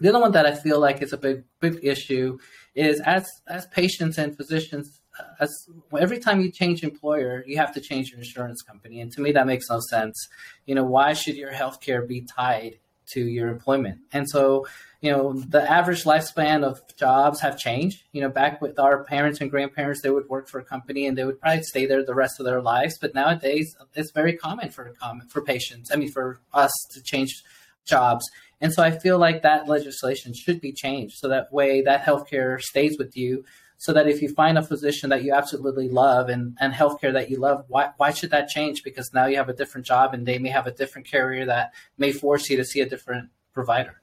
The 0.00 0.08
other 0.08 0.20
one 0.20 0.32
that 0.32 0.46
I 0.46 0.54
feel 0.54 0.80
like 0.80 1.02
is 1.02 1.12
a 1.12 1.18
big, 1.18 1.44
big 1.60 1.80
issue 1.82 2.38
is 2.74 3.00
as 3.00 3.26
as 3.48 3.66
patients 3.66 4.16
and 4.16 4.36
physicians, 4.36 5.00
as 5.40 5.68
every 5.98 6.18
time 6.18 6.40
you 6.40 6.50
change 6.50 6.82
employer, 6.82 7.44
you 7.46 7.56
have 7.56 7.72
to 7.74 7.80
change 7.80 8.10
your 8.10 8.18
insurance 8.18 8.62
company. 8.62 9.00
And 9.00 9.12
to 9.12 9.20
me, 9.20 9.32
that 9.32 9.46
makes 9.46 9.68
no 9.70 9.80
sense. 9.80 10.28
You 10.66 10.74
know, 10.74 10.84
why 10.84 11.12
should 11.12 11.36
your 11.36 11.52
healthcare 11.52 12.06
be 12.06 12.22
tied 12.22 12.78
to 13.08 13.20
your 13.20 13.48
employment? 13.48 14.00
And 14.12 14.28
so 14.28 14.66
you 15.00 15.12
know 15.12 15.32
the 15.32 15.70
average 15.70 16.04
lifespan 16.04 16.64
of 16.64 16.82
jobs 16.96 17.40
have 17.40 17.56
changed 17.58 18.02
you 18.12 18.20
know 18.20 18.28
back 18.28 18.60
with 18.60 18.78
our 18.78 19.04
parents 19.04 19.40
and 19.40 19.50
grandparents 19.50 20.02
they 20.02 20.10
would 20.10 20.28
work 20.28 20.48
for 20.48 20.58
a 20.58 20.64
company 20.64 21.06
and 21.06 21.16
they 21.16 21.24
would 21.24 21.40
probably 21.40 21.62
stay 21.62 21.86
there 21.86 22.04
the 22.04 22.14
rest 22.14 22.40
of 22.40 22.46
their 22.46 22.60
lives 22.60 22.98
but 22.98 23.14
nowadays 23.14 23.76
it's 23.94 24.10
very 24.10 24.36
common 24.36 24.70
for 24.70 24.92
common 25.00 25.26
for 25.28 25.42
patients 25.42 25.90
i 25.92 25.96
mean 25.96 26.10
for 26.10 26.40
us 26.52 26.72
to 26.90 27.02
change 27.02 27.42
jobs 27.84 28.28
and 28.60 28.72
so 28.72 28.82
i 28.82 28.90
feel 28.90 29.18
like 29.18 29.42
that 29.42 29.68
legislation 29.68 30.34
should 30.34 30.60
be 30.60 30.72
changed 30.72 31.16
so 31.18 31.28
that 31.28 31.52
way 31.52 31.80
that 31.80 32.04
healthcare 32.04 32.60
stays 32.60 32.98
with 32.98 33.16
you 33.16 33.44
so 33.78 33.92
that 33.92 34.08
if 34.08 34.20
you 34.20 34.28
find 34.28 34.58
a 34.58 34.62
physician 34.62 35.08
that 35.10 35.22
you 35.22 35.32
absolutely 35.32 35.88
love 35.88 36.28
and, 36.28 36.56
and 36.60 36.74
healthcare 36.74 37.12
that 37.12 37.30
you 37.30 37.38
love, 37.38 37.64
why, 37.68 37.90
why 37.96 38.10
should 38.10 38.30
that 38.30 38.48
change? 38.48 38.82
Because 38.82 39.14
now 39.14 39.26
you 39.26 39.36
have 39.36 39.48
a 39.48 39.52
different 39.52 39.86
job 39.86 40.12
and 40.12 40.26
they 40.26 40.38
may 40.38 40.48
have 40.48 40.66
a 40.66 40.72
different 40.72 41.06
carrier 41.06 41.46
that 41.46 41.72
may 41.96 42.10
force 42.10 42.50
you 42.50 42.56
to 42.56 42.64
see 42.64 42.80
a 42.80 42.88
different 42.88 43.30
provider. 43.54 44.00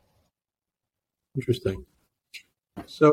Interesting. 1.36 1.86
So, 2.86 3.12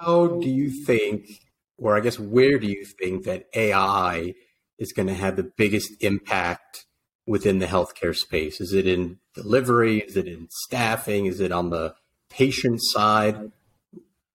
how 0.00 0.26
do 0.26 0.48
you 0.48 0.70
think, 0.70 1.40
or 1.78 1.96
I 1.96 2.00
guess, 2.00 2.18
where 2.18 2.58
do 2.58 2.66
you 2.66 2.84
think 2.84 3.24
that 3.24 3.46
AI 3.54 4.34
is 4.78 4.92
going 4.92 5.08
to 5.08 5.14
have 5.14 5.36
the 5.36 5.42
biggest 5.42 5.92
impact 6.02 6.84
within 7.26 7.58
the 7.58 7.66
healthcare 7.66 8.14
space? 8.14 8.60
Is 8.60 8.74
it 8.74 8.86
in 8.86 9.18
delivery? 9.34 10.00
Is 10.00 10.16
it 10.16 10.26
in 10.26 10.48
staffing? 10.50 11.24
Is 11.24 11.40
it 11.40 11.52
on 11.52 11.70
the 11.70 11.94
patient 12.28 12.80
side? 12.82 13.52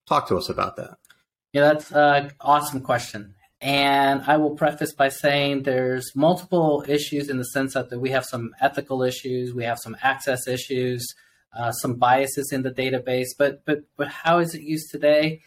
Talk 0.08 0.28
to 0.30 0.38
us 0.38 0.50
about 0.50 0.76
that. 0.78 0.98
Yeah, 1.58 1.74
that's 1.74 1.92
an 1.92 2.34
awesome 2.40 2.82
question. 2.82 3.34
And 3.60 4.22
I 4.28 4.38
will 4.38 4.52
preface 4.56 4.94
by 4.94 5.10
saying 5.10 5.64
there's 5.64 6.16
multiple 6.16 6.86
issues 6.88 7.30
in 7.32 7.40
the 7.40 7.46
sense 7.46 7.74
that 7.74 8.00
we 8.00 8.12
have 8.12 8.26
some 8.26 8.54
ethical 8.62 9.02
issues, 9.02 9.56
we 9.56 9.64
have 9.64 9.80
some 9.80 9.98
access 10.04 10.48
issues, 10.48 11.04
uh, 11.58 11.72
some 11.72 11.96
biases 11.96 12.52
in 12.52 12.62
the 12.62 12.70
database, 12.70 13.30
but 13.40 13.66
but 13.66 13.80
but 13.98 14.08
how 14.08 14.38
is 14.38 14.54
it 14.54 14.62
used 14.62 14.92
today? 14.92 15.42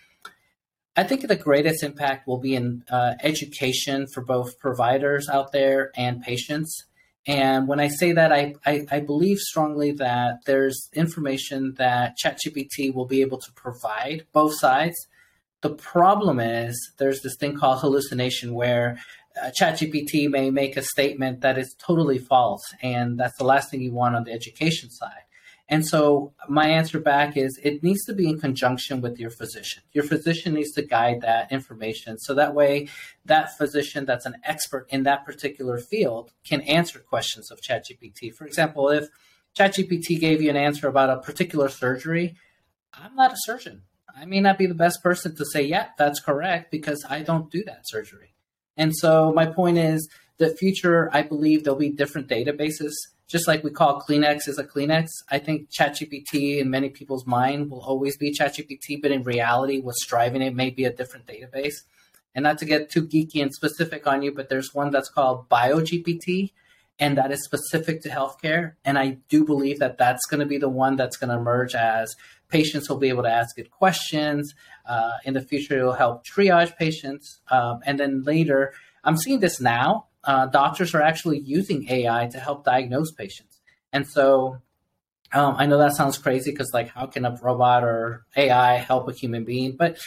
I 0.96 1.04
think 1.04 1.28
the 1.28 1.36
greatest 1.36 1.84
impact 1.84 2.26
will 2.26 2.40
be 2.40 2.56
in 2.56 2.82
uh, 2.90 3.14
education 3.22 4.08
for 4.12 4.24
both 4.24 4.58
providers 4.58 5.28
out 5.28 5.52
there 5.52 5.92
and 5.96 6.22
patients. 6.22 6.86
And 7.24 7.68
when 7.68 7.78
I 7.78 7.86
say 7.86 8.10
that, 8.10 8.32
I, 8.32 8.56
I, 8.66 8.84
I 8.90 8.98
believe 8.98 9.38
strongly 9.38 9.92
that 9.92 10.40
there's 10.44 10.88
information 10.92 11.74
that 11.78 12.16
ChatGPT 12.18 12.92
will 12.92 13.06
be 13.06 13.20
able 13.20 13.38
to 13.38 13.52
provide 13.52 14.26
both 14.32 14.58
sides. 14.58 14.96
The 15.62 15.74
problem 15.74 16.40
is 16.40 16.92
there's 16.98 17.20
this 17.22 17.36
thing 17.36 17.56
called 17.56 17.80
hallucination 17.80 18.54
where 18.54 18.98
uh, 19.40 19.50
ChatGPT 19.60 20.30
may 20.30 20.50
make 20.50 20.76
a 20.76 20.82
statement 20.82 21.42
that 21.42 21.58
is 21.58 21.74
totally 21.78 22.18
false, 22.18 22.62
and 22.82 23.18
that's 23.18 23.36
the 23.36 23.44
last 23.44 23.70
thing 23.70 23.82
you 23.82 23.92
want 23.92 24.16
on 24.16 24.24
the 24.24 24.32
education 24.32 24.90
side. 24.90 25.24
And 25.70 25.86
so 25.86 26.34
my 26.48 26.66
answer 26.66 26.98
back 26.98 27.36
is 27.36 27.58
it 27.62 27.84
needs 27.84 28.04
to 28.06 28.12
be 28.12 28.28
in 28.28 28.40
conjunction 28.40 29.00
with 29.00 29.20
your 29.20 29.30
physician. 29.30 29.84
Your 29.92 30.02
physician 30.02 30.54
needs 30.54 30.72
to 30.72 30.82
guide 30.82 31.20
that 31.20 31.52
information 31.52 32.18
so 32.18 32.34
that 32.34 32.56
way 32.56 32.88
that 33.24 33.56
physician 33.56 34.04
that's 34.04 34.26
an 34.26 34.34
expert 34.42 34.88
in 34.90 35.04
that 35.04 35.24
particular 35.24 35.78
field 35.78 36.32
can 36.44 36.60
answer 36.62 36.98
questions 36.98 37.52
of 37.52 37.60
ChatGPT. 37.60 38.34
For 38.34 38.46
example, 38.46 38.88
if 38.88 39.06
ChatGPT 39.56 40.18
gave 40.18 40.42
you 40.42 40.50
an 40.50 40.56
answer 40.56 40.88
about 40.88 41.08
a 41.08 41.20
particular 41.20 41.68
surgery, 41.68 42.34
I'm 42.92 43.14
not 43.14 43.32
a 43.32 43.36
surgeon. 43.38 43.82
I 44.16 44.24
may 44.24 44.40
not 44.40 44.58
be 44.58 44.66
the 44.66 44.74
best 44.74 45.02
person 45.02 45.36
to 45.36 45.44
say, 45.44 45.62
yeah, 45.62 45.88
that's 45.98 46.20
correct 46.20 46.70
because 46.70 47.04
I 47.08 47.20
don't 47.20 47.50
do 47.50 47.64
that 47.64 47.82
surgery. 47.84 48.34
And 48.76 48.94
so 48.96 49.32
my 49.32 49.46
point 49.46 49.78
is 49.78 50.08
the 50.38 50.50
future, 50.56 51.10
I 51.12 51.22
believe 51.22 51.64
there'll 51.64 51.78
be 51.78 51.90
different 51.90 52.28
databases 52.28 52.92
just 53.30 53.46
like 53.46 53.62
we 53.62 53.70
call 53.70 54.00
Kleenex 54.00 54.48
is 54.48 54.58
a 54.58 54.64
Kleenex, 54.64 55.06
I 55.30 55.38
think 55.38 55.70
ChatGPT 55.70 56.58
in 56.58 56.68
many 56.68 56.88
people's 56.88 57.26
mind 57.28 57.70
will 57.70 57.80
always 57.80 58.16
be 58.16 58.34
ChatGPT, 58.34 59.00
but 59.00 59.12
in 59.12 59.22
reality, 59.22 59.80
what's 59.80 60.04
driving 60.04 60.42
it 60.42 60.52
may 60.52 60.70
be 60.70 60.84
a 60.84 60.92
different 60.92 61.26
database. 61.26 61.74
And 62.34 62.42
not 62.42 62.58
to 62.58 62.64
get 62.64 62.90
too 62.90 63.06
geeky 63.06 63.40
and 63.40 63.54
specific 63.54 64.04
on 64.08 64.22
you, 64.22 64.32
but 64.34 64.48
there's 64.48 64.74
one 64.74 64.90
that's 64.90 65.08
called 65.08 65.48
BioGPT, 65.48 66.50
and 66.98 67.16
that 67.18 67.30
is 67.30 67.44
specific 67.44 68.02
to 68.02 68.08
healthcare. 68.08 68.72
And 68.84 68.98
I 68.98 69.18
do 69.28 69.44
believe 69.44 69.78
that 69.78 69.96
that's 69.96 70.26
going 70.26 70.40
to 70.40 70.46
be 70.46 70.58
the 70.58 70.68
one 70.68 70.96
that's 70.96 71.16
going 71.16 71.30
to 71.30 71.36
emerge 71.36 71.76
as 71.76 72.12
patients 72.50 72.88
will 72.88 72.98
be 72.98 73.08
able 73.08 73.22
to 73.22 73.30
ask 73.30 73.58
it 73.58 73.70
questions. 73.70 74.54
Uh, 74.86 75.12
in 75.24 75.34
the 75.34 75.40
future, 75.40 75.78
it 75.78 75.82
will 75.82 75.92
help 75.92 76.26
triage 76.26 76.76
patients. 76.76 77.40
Um, 77.50 77.80
and 77.86 77.98
then 77.98 78.22
later, 78.24 78.74
I'm 79.04 79.16
seeing 79.16 79.40
this 79.40 79.60
now 79.60 80.06
uh, 80.24 80.46
doctors 80.46 80.94
are 80.94 81.02
actually 81.02 81.40
using 81.40 81.88
AI 81.88 82.26
to 82.28 82.38
help 82.38 82.64
diagnose 82.64 83.12
patients. 83.12 83.60
And 83.92 84.06
so 84.06 84.58
um, 85.32 85.54
I 85.58 85.66
know 85.66 85.78
that 85.78 85.94
sounds 85.94 86.18
crazy 86.18 86.50
because, 86.50 86.70
like, 86.74 86.88
how 86.88 87.06
can 87.06 87.24
a 87.24 87.38
robot 87.42 87.84
or 87.84 88.26
AI 88.36 88.76
help 88.76 89.08
a 89.08 89.12
human 89.12 89.44
being? 89.44 89.76
But 89.76 89.98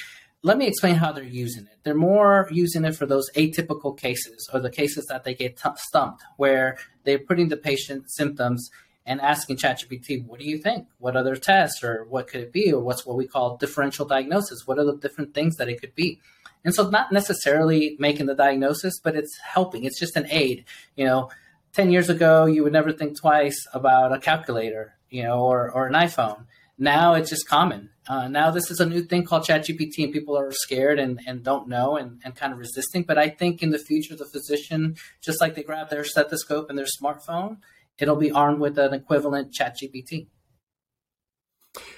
let 0.42 0.58
me 0.58 0.68
explain 0.68 0.96
how 0.96 1.14
they're 1.14 1.24
using 1.24 1.64
it. 1.64 1.80
They're 1.84 1.96
more 1.96 2.48
using 2.52 2.84
it 2.84 2.96
for 2.96 3.06
those 3.06 3.32
atypical 3.32 3.98
cases 3.98 4.50
or 4.54 4.60
the 4.60 4.70
cases 4.70 5.06
that 5.06 5.24
they 5.24 5.34
get 5.34 5.58
t- 5.58 5.70
stumped, 5.78 6.24
where 6.36 6.78
they're 7.06 7.20
putting 7.20 7.48
the 7.48 7.58
patient 7.58 8.12
symptoms 8.12 8.70
and 9.06 9.20
asking 9.22 9.58
ChatGPT, 9.58 10.26
what 10.26 10.40
do 10.40 10.46
you 10.46 10.58
think? 10.58 10.88
What 11.00 11.16
other 11.16 11.36
tests 11.36 11.84
or 11.84 12.06
what 12.06 12.28
could 12.28 12.42
it 12.42 12.54
be? 12.54 12.72
Or 12.72 12.82
what's 12.82 13.06
what 13.06 13.18
we 13.18 13.28
call 13.28 13.58
differential 13.58 14.06
diagnosis? 14.06 14.66
What 14.66 14.80
are 14.80 14.86
the 14.86 14.98
different 14.98 15.34
things 15.34 15.58
that 15.58 15.70
it 15.70 15.82
could 15.82 15.96
be? 15.96 16.20
And 16.64 16.74
so 16.74 16.90
not 16.90 17.12
necessarily 17.12 17.98
making 18.00 18.28
the 18.28 18.36
diagnosis, 18.36 19.00
but 19.04 19.16
it's 19.16 19.38
helping. 19.40 19.84
It's 19.84 20.00
just 20.00 20.16
an 20.16 20.28
aid. 20.30 20.66
You 20.96 21.06
know, 21.06 21.30
10 21.74 21.92
years 21.92 22.10
ago, 22.10 22.46
you 22.46 22.64
would 22.64 22.74
never 22.74 22.92
think 22.92 23.20
twice 23.20 23.68
about 23.74 24.14
a 24.14 24.20
calculator, 24.20 24.96
you 25.10 25.24
know, 25.24 25.42
or, 25.42 25.70
or 25.70 25.88
an 25.88 25.94
iPhone. 25.94 26.46
Now 26.78 27.14
it's 27.14 27.30
just 27.30 27.48
common. 27.48 27.90
Uh, 28.08 28.28
now 28.28 28.52
this 28.52 28.72
is 28.72 28.80
a 28.80 28.86
new 28.86 29.02
thing 29.04 29.24
called 29.24 29.44
ChatGPT, 29.44 30.04
and 30.04 30.12
people 30.12 30.38
are 30.38 30.52
scared 30.52 31.00
and, 31.00 31.20
and 31.28 31.44
don't 31.44 31.68
know 31.68 31.98
and, 31.98 32.22
and 32.24 32.36
kind 32.36 32.52
of 32.52 32.60
resisting. 32.60 33.04
But 33.04 33.18
I 33.18 33.30
think 33.30 33.62
in 33.62 33.70
the 33.70 33.80
future, 33.80 34.16
the 34.16 34.26
physician, 34.26 34.96
just 35.22 35.40
like 35.40 35.56
they 35.56 35.64
grab 35.64 35.90
their 35.90 36.04
stethoscope 36.04 36.70
and 36.70 36.78
their 36.78 36.88
smartphone, 37.02 37.58
it'll 38.00 38.16
be 38.16 38.32
armed 38.32 38.60
with 38.60 38.78
an 38.78 38.94
equivalent 38.94 39.54
ChatGPT. 39.54 40.28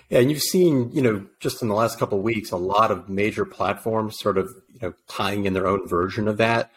Yeah, 0.09 0.19
and 0.19 0.31
you've 0.31 0.41
seen, 0.41 0.91
you 0.93 1.01
know, 1.01 1.25
just 1.39 1.61
in 1.61 1.67
the 1.67 1.75
last 1.75 1.99
couple 1.99 2.17
of 2.17 2.23
weeks, 2.23 2.51
a 2.51 2.57
lot 2.57 2.91
of 2.91 3.09
major 3.09 3.43
platforms 3.43 4.19
sort 4.19 4.37
of, 4.37 4.53
you 4.69 4.79
know, 4.81 4.93
tying 5.09 5.45
in 5.45 5.53
their 5.53 5.67
own 5.67 5.87
version 5.87 6.27
of 6.27 6.37
that 6.37 6.71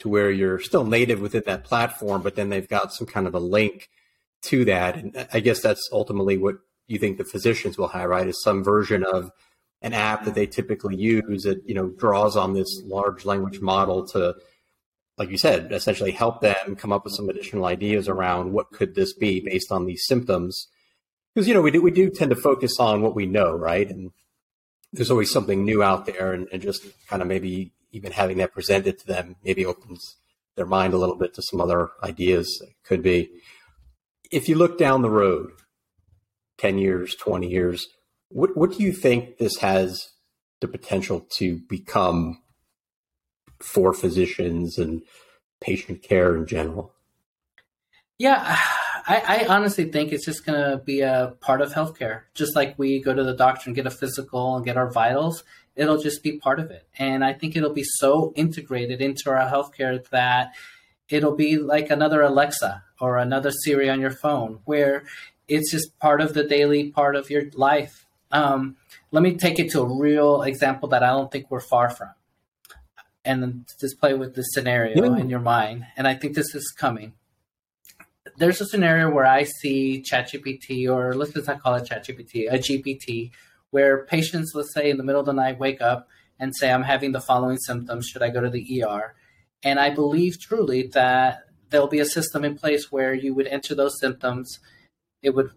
to 0.00 0.08
where 0.08 0.30
you're 0.30 0.60
still 0.60 0.84
native 0.84 1.20
within 1.20 1.42
that 1.46 1.64
platform, 1.64 2.22
but 2.22 2.36
then 2.36 2.50
they've 2.50 2.68
got 2.68 2.92
some 2.92 3.06
kind 3.06 3.26
of 3.26 3.34
a 3.34 3.40
link 3.40 3.88
to 4.42 4.64
that. 4.66 4.96
And 4.96 5.26
I 5.32 5.40
guess 5.40 5.60
that's 5.60 5.88
ultimately 5.92 6.36
what 6.36 6.56
you 6.86 6.98
think 6.98 7.16
the 7.16 7.24
physicians 7.24 7.78
will 7.78 7.88
have, 7.88 8.08
right? 8.08 8.28
Is 8.28 8.42
some 8.42 8.62
version 8.62 9.02
of 9.02 9.30
an 9.80 9.94
app 9.94 10.24
that 10.24 10.34
they 10.34 10.46
typically 10.46 10.96
use 10.96 11.44
that, 11.44 11.62
you 11.66 11.74
know, 11.74 11.88
draws 11.88 12.36
on 12.36 12.52
this 12.52 12.82
large 12.84 13.24
language 13.24 13.60
model 13.60 14.06
to, 14.08 14.34
like 15.16 15.30
you 15.30 15.38
said, 15.38 15.72
essentially 15.72 16.10
help 16.10 16.40
them 16.40 16.76
come 16.76 16.92
up 16.92 17.04
with 17.04 17.14
some 17.14 17.28
additional 17.28 17.66
ideas 17.66 18.08
around 18.08 18.52
what 18.52 18.72
could 18.72 18.94
this 18.94 19.12
be 19.12 19.40
based 19.40 19.70
on 19.70 19.86
these 19.86 20.04
symptoms 20.06 20.68
because 21.34 21.48
you 21.48 21.54
know 21.54 21.62
we 21.62 21.70
do 21.70 21.82
we 21.82 21.90
do 21.90 22.10
tend 22.10 22.30
to 22.30 22.36
focus 22.36 22.78
on 22.78 23.02
what 23.02 23.14
we 23.14 23.26
know, 23.26 23.52
right? 23.52 23.88
And 23.90 24.12
there's 24.92 25.10
always 25.10 25.32
something 25.32 25.64
new 25.64 25.82
out 25.82 26.06
there, 26.06 26.32
and, 26.32 26.46
and 26.52 26.62
just 26.62 26.86
kind 27.08 27.22
of 27.22 27.28
maybe 27.28 27.72
even 27.92 28.12
having 28.12 28.38
that 28.38 28.52
presented 28.52 28.98
to 28.98 29.06
them 29.06 29.36
maybe 29.44 29.66
opens 29.66 30.16
their 30.56 30.66
mind 30.66 30.94
a 30.94 30.98
little 30.98 31.16
bit 31.16 31.34
to 31.34 31.42
some 31.42 31.60
other 31.60 31.90
ideas. 32.02 32.62
could 32.84 33.02
be 33.02 33.30
if 34.30 34.48
you 34.48 34.54
look 34.54 34.78
down 34.78 35.02
the 35.02 35.10
road, 35.10 35.50
ten 36.58 36.78
years, 36.78 37.16
twenty 37.16 37.48
years, 37.48 37.88
what 38.28 38.56
what 38.56 38.72
do 38.72 38.84
you 38.84 38.92
think 38.92 39.38
this 39.38 39.56
has 39.58 40.10
the 40.60 40.68
potential 40.68 41.26
to 41.38 41.58
become 41.68 42.40
for 43.64 43.92
physicians 43.92 44.78
and 44.78 45.02
patient 45.60 46.02
care 46.02 46.36
in 46.36 46.46
general? 46.46 46.92
Yeah, 48.18 48.40
I, 49.06 49.44
I 49.46 49.46
honestly 49.48 49.90
think 49.90 50.12
it's 50.12 50.24
just 50.24 50.46
going 50.46 50.58
to 50.58 50.78
be 50.78 51.00
a 51.00 51.34
part 51.40 51.60
of 51.60 51.72
healthcare. 51.72 52.22
Just 52.34 52.56
like 52.56 52.78
we 52.78 53.02
go 53.02 53.12
to 53.14 53.24
the 53.24 53.34
doctor 53.34 53.68
and 53.68 53.76
get 53.76 53.86
a 53.86 53.90
physical 53.90 54.56
and 54.56 54.64
get 54.64 54.76
our 54.76 54.90
vitals, 54.90 55.44
it'll 55.76 56.00
just 56.00 56.22
be 56.22 56.38
part 56.38 56.58
of 56.58 56.70
it. 56.70 56.88
And 56.98 57.24
I 57.24 57.32
think 57.32 57.56
it'll 57.56 57.72
be 57.72 57.84
so 57.84 58.32
integrated 58.34 59.02
into 59.02 59.30
our 59.30 59.50
healthcare 59.50 60.06
that 60.08 60.52
it'll 61.08 61.36
be 61.36 61.58
like 61.58 61.90
another 61.90 62.22
Alexa 62.22 62.82
or 62.98 63.18
another 63.18 63.50
Siri 63.50 63.90
on 63.90 64.00
your 64.00 64.10
phone, 64.10 64.60
where 64.64 65.04
it's 65.48 65.70
just 65.70 65.98
part 65.98 66.22
of 66.22 66.32
the 66.32 66.44
daily 66.44 66.90
part 66.90 67.16
of 67.16 67.28
your 67.28 67.44
life. 67.54 68.06
Um, 68.30 68.76
let 69.10 69.22
me 69.22 69.36
take 69.36 69.58
it 69.58 69.70
to 69.72 69.82
a 69.82 69.98
real 69.98 70.42
example 70.42 70.88
that 70.90 71.02
I 71.02 71.08
don't 71.08 71.30
think 71.30 71.50
we're 71.50 71.60
far 71.60 71.90
from. 71.90 72.08
And 73.24 73.64
just 73.80 73.98
play 73.98 74.12
with 74.12 74.34
this 74.34 74.46
scenario 74.52 75.02
yeah. 75.02 75.18
in 75.18 75.30
your 75.30 75.40
mind. 75.40 75.86
And 75.96 76.06
I 76.06 76.14
think 76.14 76.34
this 76.34 76.54
is 76.54 76.70
coming 76.76 77.14
there's 78.36 78.60
a 78.60 78.66
scenario 78.66 79.10
where 79.10 79.26
I 79.26 79.44
see 79.44 80.02
ChatGPT, 80.02 80.88
or 80.88 81.14
let's 81.14 81.32
just 81.32 81.46
not 81.46 81.62
call 81.62 81.74
it 81.74 81.88
ChatGPT, 81.88 82.52
a 82.52 82.58
GPT, 82.58 83.30
where 83.70 84.04
patients, 84.06 84.52
let's 84.54 84.72
say 84.72 84.90
in 84.90 84.96
the 84.96 85.04
middle 85.04 85.20
of 85.20 85.26
the 85.26 85.32
night, 85.32 85.58
wake 85.58 85.80
up 85.80 86.08
and 86.38 86.54
say, 86.54 86.70
I'm 86.70 86.82
having 86.82 87.12
the 87.12 87.20
following 87.20 87.58
symptoms. 87.58 88.06
Should 88.06 88.22
I 88.22 88.30
go 88.30 88.40
to 88.40 88.50
the 88.50 88.82
ER? 88.82 89.14
And 89.62 89.78
I 89.78 89.90
believe 89.90 90.40
truly 90.40 90.88
that 90.94 91.44
there'll 91.70 91.86
be 91.86 92.00
a 92.00 92.06
system 92.06 92.44
in 92.44 92.56
place 92.56 92.90
where 92.90 93.14
you 93.14 93.34
would 93.34 93.46
enter 93.46 93.74
those 93.74 93.98
symptoms. 94.00 94.58
It 95.22 95.34
would 95.34 95.50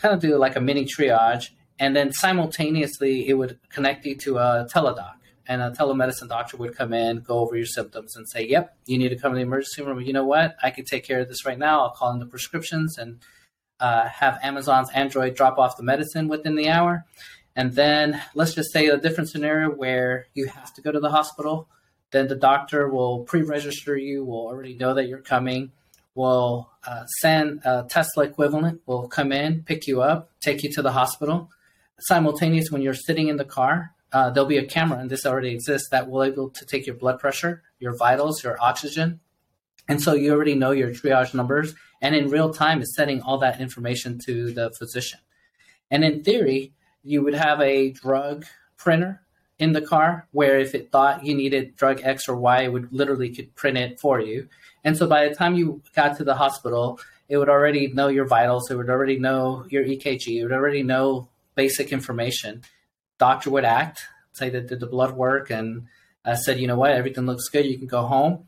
kind 0.00 0.14
of 0.14 0.20
do 0.20 0.36
like 0.36 0.56
a 0.56 0.60
mini 0.60 0.84
triage. 0.84 1.50
And 1.78 1.94
then 1.94 2.12
simultaneously, 2.12 3.28
it 3.28 3.34
would 3.34 3.58
connect 3.68 4.04
you 4.04 4.16
to 4.16 4.38
a 4.38 4.68
teledoc 4.72 5.14
and 5.46 5.62
a 5.62 5.70
telemedicine 5.70 6.28
doctor 6.28 6.56
would 6.56 6.76
come 6.76 6.92
in, 6.92 7.20
go 7.20 7.38
over 7.38 7.56
your 7.56 7.66
symptoms, 7.66 8.16
and 8.16 8.28
say, 8.28 8.46
"Yep, 8.46 8.76
you 8.86 8.98
need 8.98 9.10
to 9.10 9.16
come 9.16 9.32
to 9.32 9.36
the 9.36 9.42
emergency 9.42 9.82
room." 9.82 10.00
You 10.00 10.12
know 10.12 10.24
what? 10.24 10.56
I 10.62 10.70
can 10.70 10.84
take 10.84 11.04
care 11.04 11.20
of 11.20 11.28
this 11.28 11.44
right 11.44 11.58
now. 11.58 11.82
I'll 11.82 11.90
call 11.90 12.12
in 12.12 12.18
the 12.18 12.26
prescriptions 12.26 12.98
and 12.98 13.20
uh, 13.80 14.08
have 14.08 14.38
Amazon's 14.42 14.90
Android 14.90 15.34
drop 15.34 15.58
off 15.58 15.76
the 15.76 15.82
medicine 15.82 16.28
within 16.28 16.54
the 16.54 16.68
hour. 16.68 17.04
And 17.56 17.72
then 17.72 18.20
let's 18.34 18.54
just 18.54 18.72
say 18.72 18.86
a 18.88 18.96
different 18.96 19.30
scenario 19.30 19.70
where 19.70 20.26
you 20.34 20.46
have 20.46 20.74
to 20.74 20.82
go 20.82 20.90
to 20.90 21.00
the 21.00 21.10
hospital. 21.10 21.68
Then 22.10 22.28
the 22.28 22.36
doctor 22.36 22.88
will 22.88 23.24
pre-register 23.24 23.96
you. 23.96 24.24
Will 24.24 24.46
already 24.46 24.74
know 24.74 24.94
that 24.94 25.08
you're 25.08 25.18
coming. 25.18 25.72
Will 26.14 26.70
uh, 26.86 27.06
send 27.20 27.60
a 27.64 27.84
Tesla 27.88 28.24
equivalent. 28.24 28.80
Will 28.86 29.08
come 29.08 29.32
in, 29.32 29.62
pick 29.62 29.86
you 29.86 30.02
up, 30.02 30.30
take 30.40 30.62
you 30.62 30.72
to 30.72 30.82
the 30.82 30.92
hospital. 30.92 31.50
Simultaneous, 32.00 32.70
when 32.70 32.82
you're 32.82 32.94
sitting 32.94 33.28
in 33.28 33.36
the 33.36 33.44
car, 33.44 33.93
uh, 34.14 34.30
there'll 34.30 34.48
be 34.48 34.58
a 34.58 34.64
camera, 34.64 35.00
and 35.00 35.10
this 35.10 35.26
already 35.26 35.50
exists, 35.50 35.88
that 35.90 36.08
will 36.08 36.24
be 36.24 36.30
able 36.30 36.48
to 36.48 36.64
take 36.64 36.86
your 36.86 36.94
blood 36.94 37.18
pressure, 37.18 37.64
your 37.80 37.96
vitals, 37.96 38.44
your 38.44 38.56
oxygen. 38.62 39.18
And 39.88 40.00
so 40.00 40.14
you 40.14 40.32
already 40.32 40.54
know 40.54 40.70
your 40.70 40.90
triage 40.90 41.34
numbers, 41.34 41.74
and 42.00 42.14
in 42.14 42.30
real 42.30 42.54
time 42.54 42.80
is 42.80 42.94
sending 42.94 43.20
all 43.22 43.38
that 43.38 43.60
information 43.60 44.20
to 44.24 44.52
the 44.52 44.70
physician. 44.78 45.18
And 45.90 46.04
in 46.04 46.22
theory, 46.22 46.72
you 47.02 47.22
would 47.22 47.34
have 47.34 47.60
a 47.60 47.90
drug 47.90 48.46
printer 48.76 49.20
in 49.58 49.72
the 49.72 49.82
car 49.82 50.28
where 50.30 50.60
if 50.60 50.76
it 50.76 50.92
thought 50.92 51.24
you 51.24 51.34
needed 51.34 51.74
drug 51.74 52.00
X 52.04 52.28
or 52.28 52.36
Y, 52.36 52.62
it 52.62 52.72
would 52.72 52.92
literally 52.92 53.34
could 53.34 53.54
print 53.56 53.76
it 53.76 53.98
for 53.98 54.20
you. 54.20 54.48
And 54.84 54.96
so 54.96 55.08
by 55.08 55.28
the 55.28 55.34
time 55.34 55.56
you 55.56 55.82
got 55.94 56.16
to 56.18 56.24
the 56.24 56.36
hospital, 56.36 57.00
it 57.28 57.36
would 57.36 57.48
already 57.48 57.88
know 57.88 58.08
your 58.08 58.26
vitals, 58.26 58.70
it 58.70 58.76
would 58.76 58.90
already 58.90 59.18
know 59.18 59.66
your 59.70 59.84
EKG, 59.84 60.38
it 60.38 60.42
would 60.44 60.52
already 60.52 60.84
know 60.84 61.28
basic 61.56 61.92
information 61.92 62.62
doctor 63.18 63.50
would 63.50 63.64
act, 63.64 64.02
say 64.32 64.50
that 64.50 64.68
did 64.68 64.80
the 64.80 64.86
blood 64.86 65.14
work 65.14 65.50
and 65.50 65.86
uh, 66.24 66.34
said, 66.34 66.58
you 66.58 66.66
know 66.66 66.76
what, 66.76 66.92
everything 66.92 67.26
looks 67.26 67.48
good, 67.48 67.66
you 67.66 67.78
can 67.78 67.86
go 67.86 68.02
home. 68.02 68.46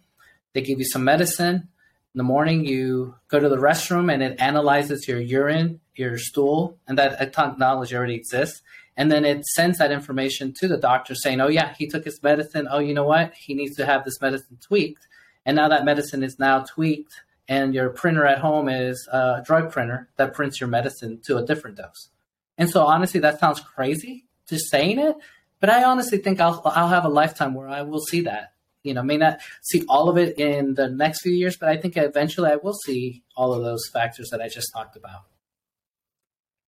They 0.53 0.63
give 0.63 0.79
you 0.79 0.85
some 0.85 1.05
medicine. 1.05 1.69
In 2.15 2.19
the 2.19 2.25
morning, 2.25 2.65
you 2.65 3.15
go 3.29 3.39
to 3.39 3.49
the 3.49 3.59
restroom 3.59 4.13
and 4.13 4.23
it 4.23 4.41
analyzes 4.41 5.07
your 5.07 5.21
urine, 5.21 5.81
your 5.95 6.17
stool, 6.17 6.79
and 6.89 6.97
that 6.99 7.19
technology 7.19 7.95
already 7.95 8.15
exists. 8.15 8.63
and 8.99 9.13
then 9.13 9.27
it 9.27 9.45
sends 9.45 9.77
that 9.77 9.93
information 9.93 10.55
to 10.55 10.67
the 10.67 10.79
doctor 10.79 11.15
saying, 11.15 11.39
"Oh 11.39 11.49
yeah, 11.49 11.75
he 11.75 11.87
took 11.87 12.07
his 12.07 12.23
medicine. 12.23 12.67
Oh, 12.71 12.79
you 12.79 12.95
know 12.95 13.05
what? 13.05 13.35
He 13.35 13.53
needs 13.53 13.77
to 13.77 13.85
have 13.85 14.07
this 14.07 14.19
medicine 14.23 14.57
tweaked." 14.59 15.07
And 15.45 15.55
now 15.55 15.69
that 15.69 15.85
medicine 15.85 16.23
is 16.23 16.39
now 16.39 16.61
tweaked, 16.61 17.21
and 17.47 17.75
your 17.75 17.91
printer 17.91 18.25
at 18.25 18.39
home 18.39 18.71
is 18.71 19.07
a 19.13 19.43
drug 19.45 19.71
printer 19.71 20.09
that 20.17 20.33
prints 20.33 20.61
your 20.61 20.69
medicine 20.69 21.21
to 21.27 21.37
a 21.37 21.45
different 21.45 21.77
dose. 21.77 22.09
And 22.57 22.71
so, 22.71 22.87
honestly, 22.87 23.21
that 23.21 23.39
sounds 23.39 23.61
crazy 23.61 24.26
just 24.49 24.71
saying 24.71 24.99
it, 24.99 25.17
but 25.61 25.71
I 25.71 25.85
honestly 25.85 26.19
think 26.19 26.41
I'll 26.41 26.63
I'll 26.65 26.89
have 26.89 27.05
a 27.05 27.09
lifetime 27.09 27.55
where 27.55 27.69
I 27.69 27.83
will 27.83 28.01
see 28.01 28.23
that. 28.23 28.53
You 28.83 28.95
know, 28.95 29.03
may 29.03 29.17
not 29.17 29.41
see 29.63 29.85
all 29.89 30.09
of 30.09 30.17
it 30.17 30.39
in 30.39 30.75
the 30.75 30.89
next 30.89 31.23
few 31.23 31.33
years, 31.33 31.57
but 31.57 31.69
I 31.69 31.77
think 31.77 31.97
eventually 31.97 32.51
I 32.51 32.57
will 32.57 32.75
see 32.75 33.25
all 33.37 33.53
of 33.53 33.65
those 33.65 33.89
factors 33.93 34.31
that 34.31 34.41
I 34.41 34.49
just 34.49 34.73
talked 34.73 34.97
about 34.97 35.23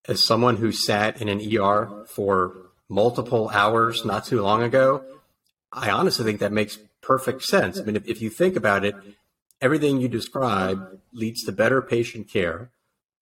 as 0.08 0.24
someone 0.24 0.58
who 0.58 0.72
sat 0.72 1.22
in 1.22 1.28
an 1.28 1.42
ER 1.56 2.06
for 2.08 2.56
multiple 2.90 3.50
hours 3.50 4.06
not 4.06 4.26
too 4.26 4.42
long 4.42 4.64
ago, 4.64 5.04
I 5.72 5.90
honestly 5.92 6.24
think 6.24 6.40
that 6.40 6.54
makes 6.54 6.80
perfect 7.02 7.44
sense. 7.44 7.80
I 7.80 7.84
mean, 7.84 7.98
if, 7.98 8.08
if 8.08 8.22
you 8.22 8.30
think 8.30 8.56
about 8.56 8.86
it, 8.86 8.96
everything 9.62 10.00
you 10.00 10.08
describe 10.08 11.00
leads 11.12 11.44
to 11.44 11.52
better 11.52 11.82
patient 11.82 12.30
care, 12.30 12.70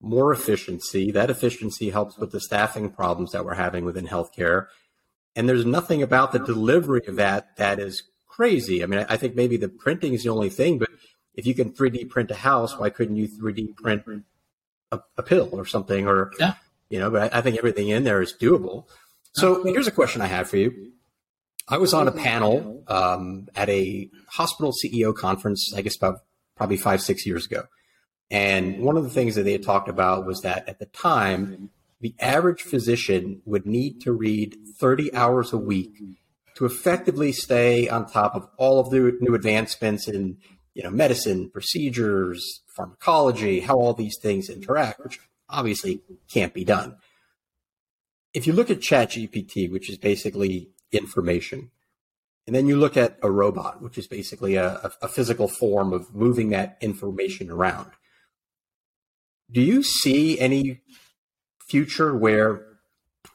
more 0.06 0.32
efficiency. 0.32 1.12
That 1.12 1.30
efficiency 1.30 1.90
helps 1.90 2.18
with 2.18 2.32
the 2.32 2.40
staffing 2.40 2.90
problems 2.90 3.32
that 3.32 3.44
we're 3.44 3.56
having 3.56 3.86
within 3.86 4.08
healthcare. 4.08 4.68
And 5.36 5.50
there's 5.50 5.66
nothing 5.66 6.02
about 6.02 6.32
the 6.32 6.40
delivery 6.40 7.02
of 7.08 7.18
that 7.18 7.58
that 7.58 7.80
is 7.80 8.04
crazy. 8.28 8.84
I 8.84 8.86
mean, 8.86 9.06
I 9.10 9.18
think 9.18 9.36
maybe 9.36 9.58
the 9.58 9.70
printing 9.70 10.14
is 10.14 10.24
the 10.24 10.30
only 10.30 10.50
thing, 10.50 10.78
but 10.78 10.90
if 11.34 11.46
you 11.46 11.54
can 11.54 11.72
3D 11.72 12.10
print 12.10 12.32
a 12.32 12.36
house, 12.36 12.78
why 12.78 12.90
couldn't 12.90 13.18
you 13.18 13.28
3D 13.28 13.76
print 13.76 14.04
a, 14.92 15.00
a 15.18 15.24
pill 15.24 15.50
or 15.52 15.66
something? 15.66 16.08
Or 16.08 16.32
yeah 16.40 16.54
you 16.90 17.00
know, 17.00 17.10
but 17.10 17.34
I, 17.34 17.40
I 17.40 17.42
think 17.42 17.58
everything 17.58 17.90
in 17.90 18.04
there 18.04 18.22
is 18.22 18.34
doable. 18.34 18.86
So 19.34 19.64
here's 19.64 19.88
a 19.88 19.92
question 19.92 20.22
I 20.22 20.28
have 20.28 20.50
for 20.50 20.58
you. 20.58 20.92
I 21.68 21.78
was 21.78 21.94
on 21.94 22.08
a 22.08 22.12
panel 22.12 22.84
um, 22.88 23.48
at 23.56 23.70
a 23.70 24.10
hospital 24.30 24.72
CEO 24.72 25.16
conference, 25.16 25.74
I 25.76 25.82
guess 25.82 25.98
about 25.98 26.20
probably 26.56 26.78
five, 26.78 27.02
six 27.02 27.26
years 27.26 27.46
ago. 27.46 27.64
And 28.32 28.80
one 28.80 28.98
of 28.98 29.04
the 29.04 29.10
things 29.10 29.36
that 29.36 29.44
they 29.44 29.52
had 29.52 29.64
talked 29.64 29.90
about 29.90 30.26
was 30.26 30.42
that 30.42 30.68
at 30.68 30.80
the 30.80 30.88
time, 30.88 31.70
the 32.02 32.16
average 32.20 32.62
physician 32.62 33.42
would 33.46 33.66
need 33.66 34.02
to 34.02 34.12
read 34.12 34.58
30 34.78 35.14
hours 35.14 35.54
a 35.54 35.58
week 35.58 35.98
to 36.56 36.66
effectively 36.66 37.32
stay 37.32 37.88
on 37.88 38.08
top 38.08 38.36
of 38.36 38.48
all 38.58 38.80
of 38.80 38.90
the 38.90 39.18
new 39.22 39.36
advancements 39.36 40.08
in 40.08 40.38
you 40.74 40.84
know 40.84 40.90
medicine, 40.90 41.50
procedures, 41.50 42.62
pharmacology, 42.68 43.62
how 43.62 43.76
all 43.76 43.94
these 43.94 44.18
things 44.22 44.50
interact, 44.50 45.04
which 45.04 45.20
obviously 45.50 46.02
can't 46.30 46.54
be 46.54 46.64
done. 46.64 46.98
If 48.34 48.48
you 48.48 48.54
look 48.54 48.70
at 48.70 48.80
ChatGPT, 48.80 49.72
which 49.72 49.90
is 49.90 49.98
basically 49.98 50.70
information, 50.92 51.72
and 52.46 52.56
then 52.56 52.68
you 52.68 52.76
look 52.76 52.98
at 52.98 53.18
a 53.24 53.32
robot, 53.32 53.82
which 53.82 53.98
is 53.98 54.08
basically 54.08 54.56
a, 54.56 54.92
a 55.02 55.08
physical 55.08 55.48
form 55.48 55.94
of 55.94 56.14
moving 56.14 56.50
that 56.50 56.78
information 56.82 57.50
around, 57.50 57.92
do 59.52 59.62
you 59.62 59.84
see 59.84 60.40
any 60.40 60.82
future 61.68 62.16
where 62.16 62.66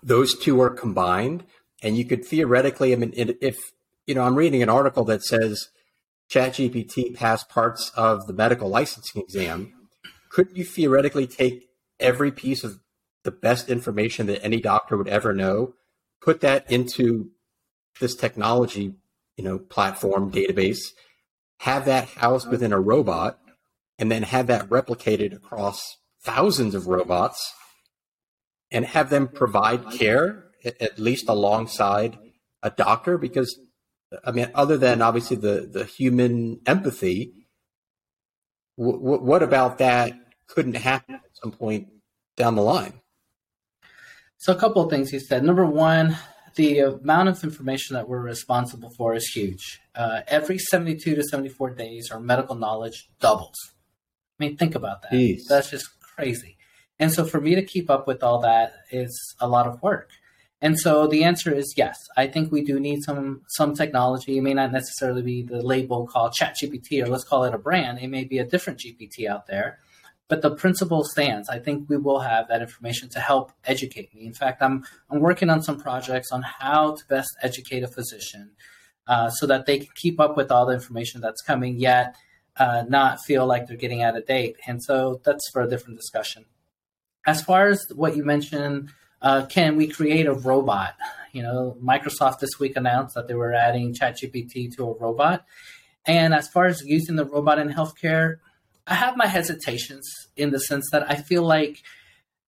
those 0.02 0.38
two 0.38 0.60
are 0.60 0.70
combined? 0.70 1.44
And 1.82 1.96
you 1.96 2.04
could 2.04 2.24
theoretically, 2.24 2.92
I 2.92 2.96
mean, 2.96 3.12
if, 3.16 3.72
you 4.06 4.14
know, 4.14 4.22
I'm 4.22 4.34
reading 4.34 4.62
an 4.62 4.68
article 4.68 5.04
that 5.04 5.22
says 5.22 5.68
ChatGPT 6.30 7.14
passed 7.14 7.48
parts 7.48 7.90
of 7.96 8.26
the 8.26 8.32
medical 8.32 8.68
licensing 8.68 9.22
exam, 9.22 9.72
couldn't 10.30 10.56
you 10.56 10.64
theoretically 10.64 11.26
take 11.26 11.68
every 11.98 12.30
piece 12.30 12.64
of 12.64 12.80
the 13.24 13.30
best 13.30 13.68
information 13.68 14.26
that 14.26 14.42
any 14.42 14.60
doctor 14.60 14.96
would 14.96 15.08
ever 15.08 15.34
know, 15.34 15.74
put 16.20 16.40
that 16.40 16.70
into 16.70 17.30
this 18.00 18.14
technology, 18.14 18.94
you 19.36 19.44
know, 19.44 19.58
platform 19.58 20.30
database, 20.30 20.78
have 21.60 21.84
that 21.84 22.08
housed 22.08 22.48
within 22.48 22.72
a 22.72 22.80
robot, 22.80 23.38
and 23.98 24.10
then 24.10 24.22
have 24.22 24.46
that 24.46 24.68
replicated 24.68 25.34
across 25.34 25.98
thousands 26.22 26.74
of 26.74 26.86
robots 26.86 27.54
and 28.70 28.84
have 28.84 29.10
them 29.10 29.28
provide 29.28 29.90
care 29.90 30.44
at 30.64 30.98
least 30.98 31.28
alongside 31.28 32.18
a 32.62 32.70
doctor 32.70 33.16
because 33.18 33.58
I 34.24 34.32
mean, 34.32 34.50
other 34.54 34.76
than 34.76 35.02
obviously 35.02 35.36
the, 35.36 35.68
the 35.72 35.84
human 35.84 36.60
empathy, 36.66 37.32
w- 38.76 38.98
what 38.98 39.42
about 39.42 39.78
that 39.78 40.14
couldn't 40.48 40.74
happen 40.74 41.16
at 41.16 41.36
some 41.40 41.52
point 41.52 41.88
down 42.36 42.56
the 42.56 42.62
line? 42.62 42.94
So, 44.36 44.52
a 44.52 44.56
couple 44.56 44.82
of 44.82 44.90
things 44.90 45.12
you 45.12 45.20
said. 45.20 45.44
Number 45.44 45.64
one, 45.64 46.16
the 46.56 46.80
amount 46.80 47.28
of 47.28 47.44
information 47.44 47.94
that 47.94 48.08
we're 48.08 48.20
responsible 48.20 48.90
for 48.90 49.14
is 49.14 49.28
huge. 49.28 49.80
Uh, 49.94 50.22
every 50.26 50.58
72 50.58 51.14
to 51.14 51.22
74 51.22 51.70
days, 51.70 52.10
our 52.10 52.18
medical 52.18 52.56
knowledge 52.56 53.08
doubles. 53.20 53.56
I 54.40 54.44
mean, 54.44 54.56
think 54.56 54.74
about 54.74 55.02
that. 55.02 55.12
Jeez. 55.12 55.42
That's 55.48 55.70
just 55.70 55.88
crazy. 56.16 56.56
And 56.98 57.12
so, 57.12 57.24
for 57.24 57.40
me 57.40 57.54
to 57.54 57.62
keep 57.62 57.88
up 57.90 58.06
with 58.06 58.22
all 58.22 58.40
that 58.40 58.74
is 58.90 59.34
a 59.40 59.48
lot 59.48 59.66
of 59.66 59.82
work. 59.82 60.10
And 60.62 60.78
so 60.78 61.06
the 61.06 61.24
answer 61.24 61.54
is 61.54 61.72
yes. 61.76 61.96
I 62.18 62.26
think 62.26 62.52
we 62.52 62.62
do 62.62 62.78
need 62.78 63.02
some 63.02 63.42
some 63.48 63.74
technology. 63.74 64.36
It 64.36 64.42
may 64.42 64.52
not 64.52 64.72
necessarily 64.72 65.22
be 65.22 65.42
the 65.42 65.62
label 65.62 66.06
called 66.06 66.34
ChatGPT 66.38 67.02
or 67.02 67.06
let's 67.06 67.24
call 67.24 67.44
it 67.44 67.54
a 67.54 67.58
brand. 67.58 67.98
It 67.98 68.08
may 68.08 68.24
be 68.24 68.38
a 68.38 68.44
different 68.44 68.80
GPT 68.80 69.26
out 69.26 69.46
there 69.46 69.78
but 70.30 70.42
the 70.42 70.54
principle 70.54 71.02
stands. 71.04 71.48
I 71.48 71.58
think 71.58 71.90
we 71.90 71.98
will 71.98 72.20
have 72.20 72.48
that 72.48 72.62
information 72.62 73.08
to 73.10 73.20
help 73.20 73.52
educate 73.64 74.14
me. 74.14 74.24
In 74.24 74.32
fact, 74.32 74.62
I'm 74.62 74.84
I'm 75.10 75.20
working 75.20 75.50
on 75.50 75.60
some 75.60 75.78
projects 75.78 76.30
on 76.30 76.42
how 76.42 76.94
to 76.94 77.06
best 77.08 77.36
educate 77.42 77.82
a 77.82 77.88
physician 77.88 78.52
uh, 79.08 79.28
so 79.28 79.46
that 79.48 79.66
they 79.66 79.80
can 79.80 79.88
keep 79.96 80.20
up 80.20 80.36
with 80.36 80.52
all 80.52 80.66
the 80.66 80.72
information 80.72 81.20
that's 81.20 81.42
coming, 81.42 81.78
yet 81.78 82.14
uh, 82.56 82.84
not 82.88 83.20
feel 83.24 83.46
like 83.46 83.66
they're 83.66 83.76
getting 83.76 84.02
out 84.02 84.16
of 84.16 84.26
date. 84.26 84.56
And 84.66 84.82
so 84.82 85.20
that's 85.24 85.48
for 85.52 85.62
a 85.62 85.68
different 85.68 85.98
discussion. 85.98 86.44
As 87.26 87.42
far 87.42 87.68
as 87.68 87.86
what 87.94 88.16
you 88.16 88.24
mentioned, 88.24 88.90
uh, 89.22 89.46
can 89.46 89.76
we 89.76 89.88
create 89.88 90.26
a 90.26 90.32
robot? 90.32 90.94
You 91.32 91.42
know, 91.42 91.76
Microsoft 91.82 92.40
this 92.40 92.58
week 92.58 92.76
announced 92.76 93.14
that 93.14 93.28
they 93.28 93.34
were 93.34 93.54
adding 93.54 93.94
ChatGPT 93.94 94.74
to 94.76 94.84
a 94.84 94.98
robot. 94.98 95.44
And 96.06 96.34
as 96.34 96.48
far 96.48 96.66
as 96.66 96.82
using 96.84 97.16
the 97.16 97.26
robot 97.26 97.58
in 97.58 97.68
healthcare, 97.68 98.36
I 98.86 98.94
have 98.94 99.16
my 99.16 99.26
hesitations 99.26 100.08
in 100.36 100.50
the 100.50 100.58
sense 100.58 100.88
that 100.92 101.08
I 101.10 101.16
feel 101.16 101.42
like 101.42 101.82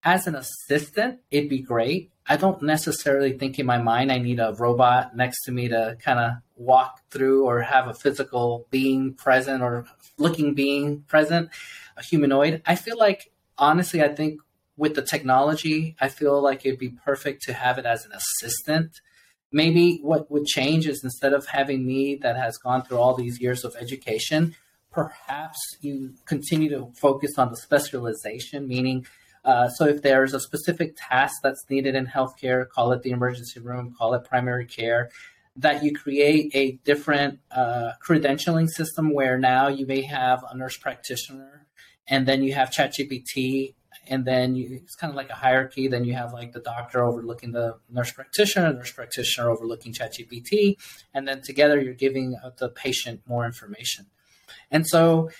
as 0.05 0.27
an 0.27 0.35
assistant, 0.35 1.21
it'd 1.31 1.51
be 1.51 1.61
great. 1.61 2.11
I 2.27 2.37
don't 2.37 2.63
necessarily 2.63 3.33
think 3.33 3.59
in 3.59 3.67
my 3.67 3.79
mind 3.79 4.13
I 4.13 4.19
need 4.19 4.41
a 4.41 4.55
robot 4.59 5.17
next 5.17 5.43
to 5.45 5.53
me 5.53 5.69
to 5.69 5.97
kind 6.01 6.19
of 6.19 6.33
walk 6.57 7.01
through 7.11 7.45
or 7.45 7.63
have 7.63 7.89
a 7.89 7.95
physical 7.95 8.67
being 8.71 9.15
present 9.15 9.63
or 9.63 9.87
looking 10.19 10.55
being 10.55 11.03
present, 11.03 11.51
a 11.97 12.03
humanoid. 12.03 12.63
I 12.65 12.77
feel 12.77 12.97
like, 12.97 13.33
honestly, 13.59 14.03
I 14.03 14.15
think 14.15 14.41
with 14.77 14.95
the 14.95 15.03
technology, 15.03 15.97
I 16.01 16.09
feel 16.09 16.41
like 16.41 16.65
it'd 16.65 16.79
be 16.79 16.91
perfect 16.91 17.43
to 17.43 17.53
have 17.53 17.79
it 17.79 17.87
as 17.87 18.05
an 18.05 18.13
assistant. 18.13 19.01
Maybe 19.51 19.99
what 20.03 20.31
would 20.31 20.47
change 20.47 20.87
is 20.87 21.05
instead 21.05 21.33
of 21.33 21.47
having 21.47 21.87
me 21.87 22.17
that 22.23 22.37
has 22.37 22.57
gone 22.57 22.83
through 22.83 22.99
all 22.99 23.15
these 23.15 23.41
years 23.41 23.65
of 23.65 23.77
education, 23.79 24.55
perhaps 24.91 25.59
you 25.81 26.15
continue 26.25 26.71
to 26.71 26.93
focus 27.01 27.37
on 27.37 27.51
the 27.51 27.57
specialization, 27.57 28.67
meaning, 28.67 29.07
uh, 29.45 29.69
so 29.69 29.87
if 29.87 30.03
there's 30.03 30.35
a 30.35 30.41
specific 30.41 30.97
task 30.97 31.37
that's 31.43 31.65
needed 31.69 31.95
in 31.95 32.07
healthcare, 32.07 32.69
call 32.69 32.93
it 32.93 33.03
the 33.03 33.11
emergency 33.11 33.61
room, 33.61 33.95
call 33.97 34.15
it 34.15 34.25
primary 34.25 34.67
care, 34.67 35.11
that 35.57 35.83
you 35.83 35.93
create 35.93 36.51
a 36.55 36.73
different 36.85 37.41
uh, 37.51 37.93
credentialing 38.07 38.69
system 38.69 39.13
where 39.13 39.39
now 39.39 39.69
you 39.69 39.87
may 39.87 40.03
have 40.03 40.45
a 40.51 40.57
nurse 40.57 40.77
practitioner 40.77 41.67
and 42.07 42.27
then 42.27 42.43
you 42.43 42.55
have 42.55 42.71
ChatGPT 42.71 43.75
and 44.09 44.25
then 44.25 44.57
you, 44.57 44.69
it's 44.83 44.97
kind 44.97 45.11
of 45.11 45.17
like 45.17 45.31
a 45.31 45.35
hierarchy. 45.35 45.89
Then 45.89 46.05
you 46.05 46.15
have 46.15 46.33
like 46.33 46.53
the 46.53 46.61
doctor 46.61 47.05
overlooking 47.05 47.53
the 47.53 47.79
nurse 47.91 48.13
practitioner, 48.13 48.73
nurse 48.73 48.93
practitioner 48.93 49.51
overlooking 49.51 49.93
ChatGPT, 49.93 50.77
and 51.15 51.29
then 51.29 51.43
together 51.43 51.81
you're 51.81 51.95
giving 51.95 52.37
the 52.59 52.69
patient 52.69 53.21
more 53.27 53.45
information. 53.45 54.07
And 54.71 54.87
so 54.87 55.31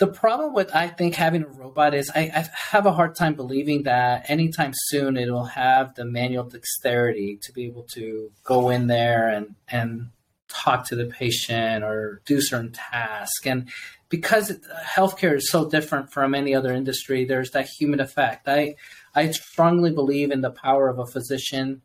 the 0.00 0.06
problem 0.06 0.54
with 0.54 0.74
I 0.74 0.88
think 0.88 1.14
having 1.14 1.42
a 1.42 1.46
robot 1.46 1.94
is 1.94 2.10
I, 2.14 2.20
I, 2.34 2.48
have 2.70 2.86
a 2.86 2.92
hard 2.92 3.14
time 3.14 3.34
believing 3.34 3.82
that 3.82 4.30
anytime 4.30 4.72
soon 4.74 5.18
it 5.18 5.30
will 5.30 5.44
have 5.44 5.94
the 5.94 6.06
manual 6.06 6.44
dexterity 6.44 7.38
to 7.42 7.52
be 7.52 7.66
able 7.66 7.82
to 7.92 8.32
go 8.42 8.70
in 8.70 8.86
there 8.86 9.28
and 9.28 9.54
and 9.68 10.08
talk 10.48 10.86
to 10.86 10.96
the 10.96 11.04
patient 11.04 11.84
or 11.84 12.22
do 12.24 12.40
certain 12.40 12.72
tasks. 12.72 13.46
And 13.46 13.68
because 14.08 14.58
healthcare 14.82 15.36
is 15.36 15.50
so 15.50 15.68
different 15.68 16.10
from 16.10 16.34
any 16.34 16.54
other 16.54 16.72
industry, 16.72 17.26
there's 17.26 17.50
that 17.50 17.68
human 17.68 18.00
effect. 18.00 18.48
I 18.48 18.76
I 19.14 19.30
strongly 19.32 19.92
believe 19.92 20.30
in 20.30 20.40
the 20.40 20.50
power 20.50 20.88
of 20.88 20.98
a 20.98 21.06
physician 21.06 21.82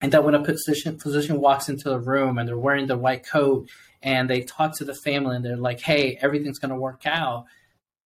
and 0.00 0.12
that 0.12 0.24
when 0.24 0.34
a 0.34 0.42
physician 0.42 0.98
physician 0.98 1.38
walks 1.42 1.68
into 1.68 1.90
a 1.90 1.98
room 1.98 2.38
and 2.38 2.48
they're 2.48 2.56
wearing 2.56 2.86
the 2.86 2.96
white 2.96 3.26
coat 3.26 3.68
and 4.02 4.28
they 4.28 4.42
talk 4.42 4.76
to 4.78 4.84
the 4.84 4.94
family 4.94 5.36
and 5.36 5.44
they're 5.44 5.56
like, 5.56 5.80
hey, 5.80 6.18
everything's 6.20 6.58
going 6.58 6.72
to 6.72 6.78
work 6.78 7.02
out, 7.06 7.46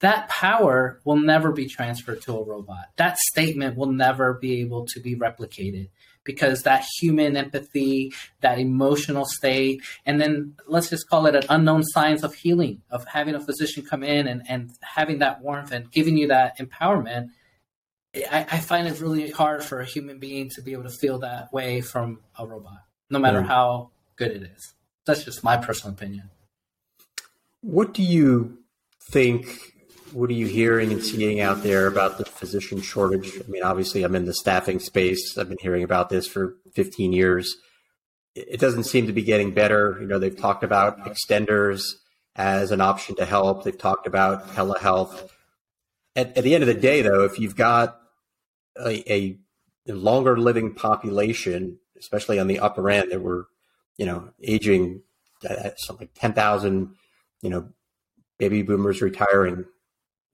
that 0.01 0.29
power 0.29 1.01
will 1.05 1.17
never 1.17 1.53
be 1.53 1.67
transferred 1.67 2.21
to 2.23 2.37
a 2.37 2.45
robot. 2.45 2.87
That 2.97 3.17
statement 3.19 3.77
will 3.77 3.93
never 3.93 4.35
be 4.35 4.61
able 4.61 4.87
to 4.87 5.01
be 5.01 5.17
replicated 5.17 5.89
because 6.25 6.63
that 6.63 6.85
human 7.01 7.37
empathy, 7.37 8.13
that 8.41 8.59
emotional 8.59 9.25
state, 9.25 9.83
and 10.05 10.21
then 10.21 10.55
let's 10.67 10.91
just 10.91 11.09
call 11.09 11.27
it 11.27 11.37
an 11.37 11.45
unknown 11.49 11.85
science 11.85 12.23
of 12.23 12.35
healing, 12.35 12.83
of 12.91 13.05
having 13.07 13.35
a 13.35 13.41
physician 13.41 13.85
come 13.85 14.03
in 14.03 14.27
and, 14.27 14.43
and 14.49 14.71
having 14.81 15.19
that 15.19 15.43
warmth 15.43 15.71
and 15.71 15.91
giving 15.91 16.17
you 16.17 16.29
that 16.29 16.59
empowerment. 16.59 17.29
I, 18.15 18.47
I 18.51 18.59
find 18.61 18.87
it 18.87 19.01
really 19.01 19.31
hard 19.31 19.65
for 19.65 19.81
a 19.81 19.85
human 19.85 20.19
being 20.19 20.49
to 20.51 20.63
be 20.63 20.73
able 20.73 20.85
to 20.85 20.91
feel 20.91 21.19
that 21.21 21.53
way 21.53 21.81
from 21.81 22.21
a 22.39 22.47
robot, 22.47 22.85
no 23.11 23.19
matter 23.19 23.41
yeah. 23.41 23.47
how 23.47 23.91
good 24.17 24.31
it 24.31 24.43
is. 24.43 24.75
That's 25.07 25.25
just 25.25 25.45
my 25.45 25.57
personal 25.57 25.95
opinion. 25.95 26.31
What 27.61 27.95
do 27.95 28.03
you 28.03 28.59
think 29.11 29.75
what 30.15 30.31
are 30.31 30.35
you 30.35 30.47
hearing 30.47 30.93
and 30.93 31.03
seeing 31.03 31.41
out 31.41 31.65
there 31.65 31.89
about 31.89 32.19
the 32.19 32.25
physician 32.25 32.81
shortage? 32.81 33.33
I 33.37 33.51
mean, 33.51 33.65
obviously, 33.65 34.05
I'm 34.05 34.15
in 34.15 34.27
the 34.27 34.33
staffing 34.33 34.79
space. 34.79 35.37
I've 35.37 35.49
been 35.49 35.59
hearing 35.61 35.83
about 35.83 36.09
this 36.09 36.29
for 36.29 36.57
15 36.75 37.13
years. 37.13 37.57
It 38.37 38.61
doesn't 38.61 38.85
seem 38.85 39.09
to 39.09 39.13
be 39.13 39.23
getting 39.23 39.53
better. 39.53 39.99
You 40.01 40.07
know, 40.07 40.21
they've 40.21 40.37
talked 40.37 40.63
about 40.63 41.05
extenders 41.05 41.95
as 42.37 42.71
an 42.71 42.81
option 42.81 43.17
to 43.17 43.25
help. 43.25 43.65
They've 43.65 43.77
talked 43.77 44.07
about 44.07 44.49
telehealth. 44.51 45.31
At, 46.15 46.37
at 46.39 46.45
the 46.45 46.55
end 46.55 46.63
of 46.63 46.69
the 46.69 46.75
day, 46.75 47.03
though, 47.03 47.25
if 47.25 47.41
you've 47.41 47.57
got 47.57 47.99
a, 48.81 49.13
a 49.13 49.37
longer 49.89 50.37
living 50.37 50.75
population, 50.75 51.79
especially 51.99 52.39
on 52.39 52.47
the 52.47 52.61
upper 52.61 52.89
end, 52.89 53.11
that 53.11 53.21
we're, 53.21 53.45
you 53.97 54.07
know, 54.07 54.31
aging 54.43 55.03
at 55.49 55.79
something 55.79 56.07
like 56.07 56.15
10,000, 56.15 56.95
you 57.43 57.51
know, 57.51 57.69
baby 58.39 58.63
boomers 58.63 59.01
retiring 59.01 59.65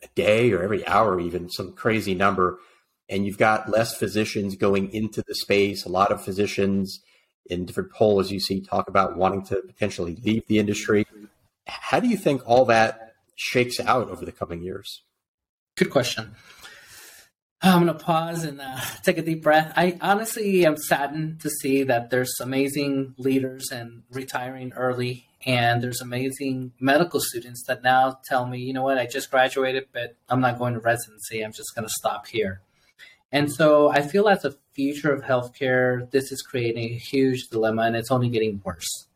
a 0.02 0.08
day 0.14 0.52
or 0.52 0.62
every 0.62 0.86
hour, 0.86 1.20
even 1.20 1.50
some 1.50 1.72
crazy 1.72 2.14
number. 2.14 2.58
And 3.08 3.26
you've 3.26 3.38
got 3.38 3.68
less 3.68 3.94
physicians 3.96 4.56
going 4.56 4.92
into 4.92 5.22
the 5.26 5.34
space. 5.34 5.84
A 5.84 5.88
lot 5.88 6.12
of 6.12 6.24
physicians 6.24 7.00
in 7.46 7.66
different 7.66 7.92
polls 7.92 8.30
you 8.30 8.40
see 8.40 8.60
talk 8.60 8.88
about 8.88 9.16
wanting 9.16 9.44
to 9.46 9.60
potentially 9.66 10.16
leave 10.24 10.46
the 10.46 10.58
industry. 10.58 11.04
How 11.66 12.00
do 12.00 12.08
you 12.08 12.16
think 12.16 12.42
all 12.46 12.64
that 12.66 13.14
shakes 13.34 13.80
out 13.80 14.08
over 14.08 14.24
the 14.24 14.32
coming 14.32 14.62
years? 14.62 15.02
Good 15.76 15.90
question. 15.90 16.34
I'm 17.62 17.86
to 17.86 17.94
pause 17.94 18.44
and 18.44 18.60
uh, 18.60 18.80
take 19.02 19.18
a 19.18 19.22
deep 19.22 19.42
breath. 19.42 19.72
I 19.76 19.98
honestly 20.00 20.64
am 20.64 20.76
saddened 20.76 21.40
to 21.40 21.50
see 21.50 21.82
that 21.84 22.10
there's 22.10 22.40
amazing 22.40 23.14
leaders 23.18 23.70
and 23.70 24.02
retiring 24.10 24.72
early 24.74 25.26
and 25.44 25.82
there's 25.82 26.00
amazing 26.00 26.72
medical 26.80 27.20
students 27.20 27.64
that 27.66 27.82
now 27.82 28.18
tell 28.24 28.46
me, 28.46 28.58
you 28.58 28.72
know 28.72 28.82
what, 28.82 28.98
I 28.98 29.06
just 29.06 29.30
graduated, 29.30 29.88
but 29.92 30.16
I'm 30.28 30.40
not 30.40 30.58
going 30.58 30.74
to 30.74 30.80
residency. 30.80 31.42
I'm 31.42 31.52
just 31.52 31.74
to 31.86 31.94
stop 31.94 32.26
here. 32.26 32.60
And 33.32 33.52
so 33.52 33.90
I 33.90 34.02
feel 34.02 34.28
as 34.28 34.44
a 34.44 34.56
future 34.72 35.12
of 35.12 35.22
healthcare, 35.22 36.10
this 36.10 36.32
is 36.32 36.42
creating 36.42 36.92
a 36.92 36.98
huge 36.98 37.48
dilemma 37.48 37.82
and 37.82 37.96
it's 37.96 38.10
only 38.10 38.28
getting 38.28 38.60
worse. 38.64 39.06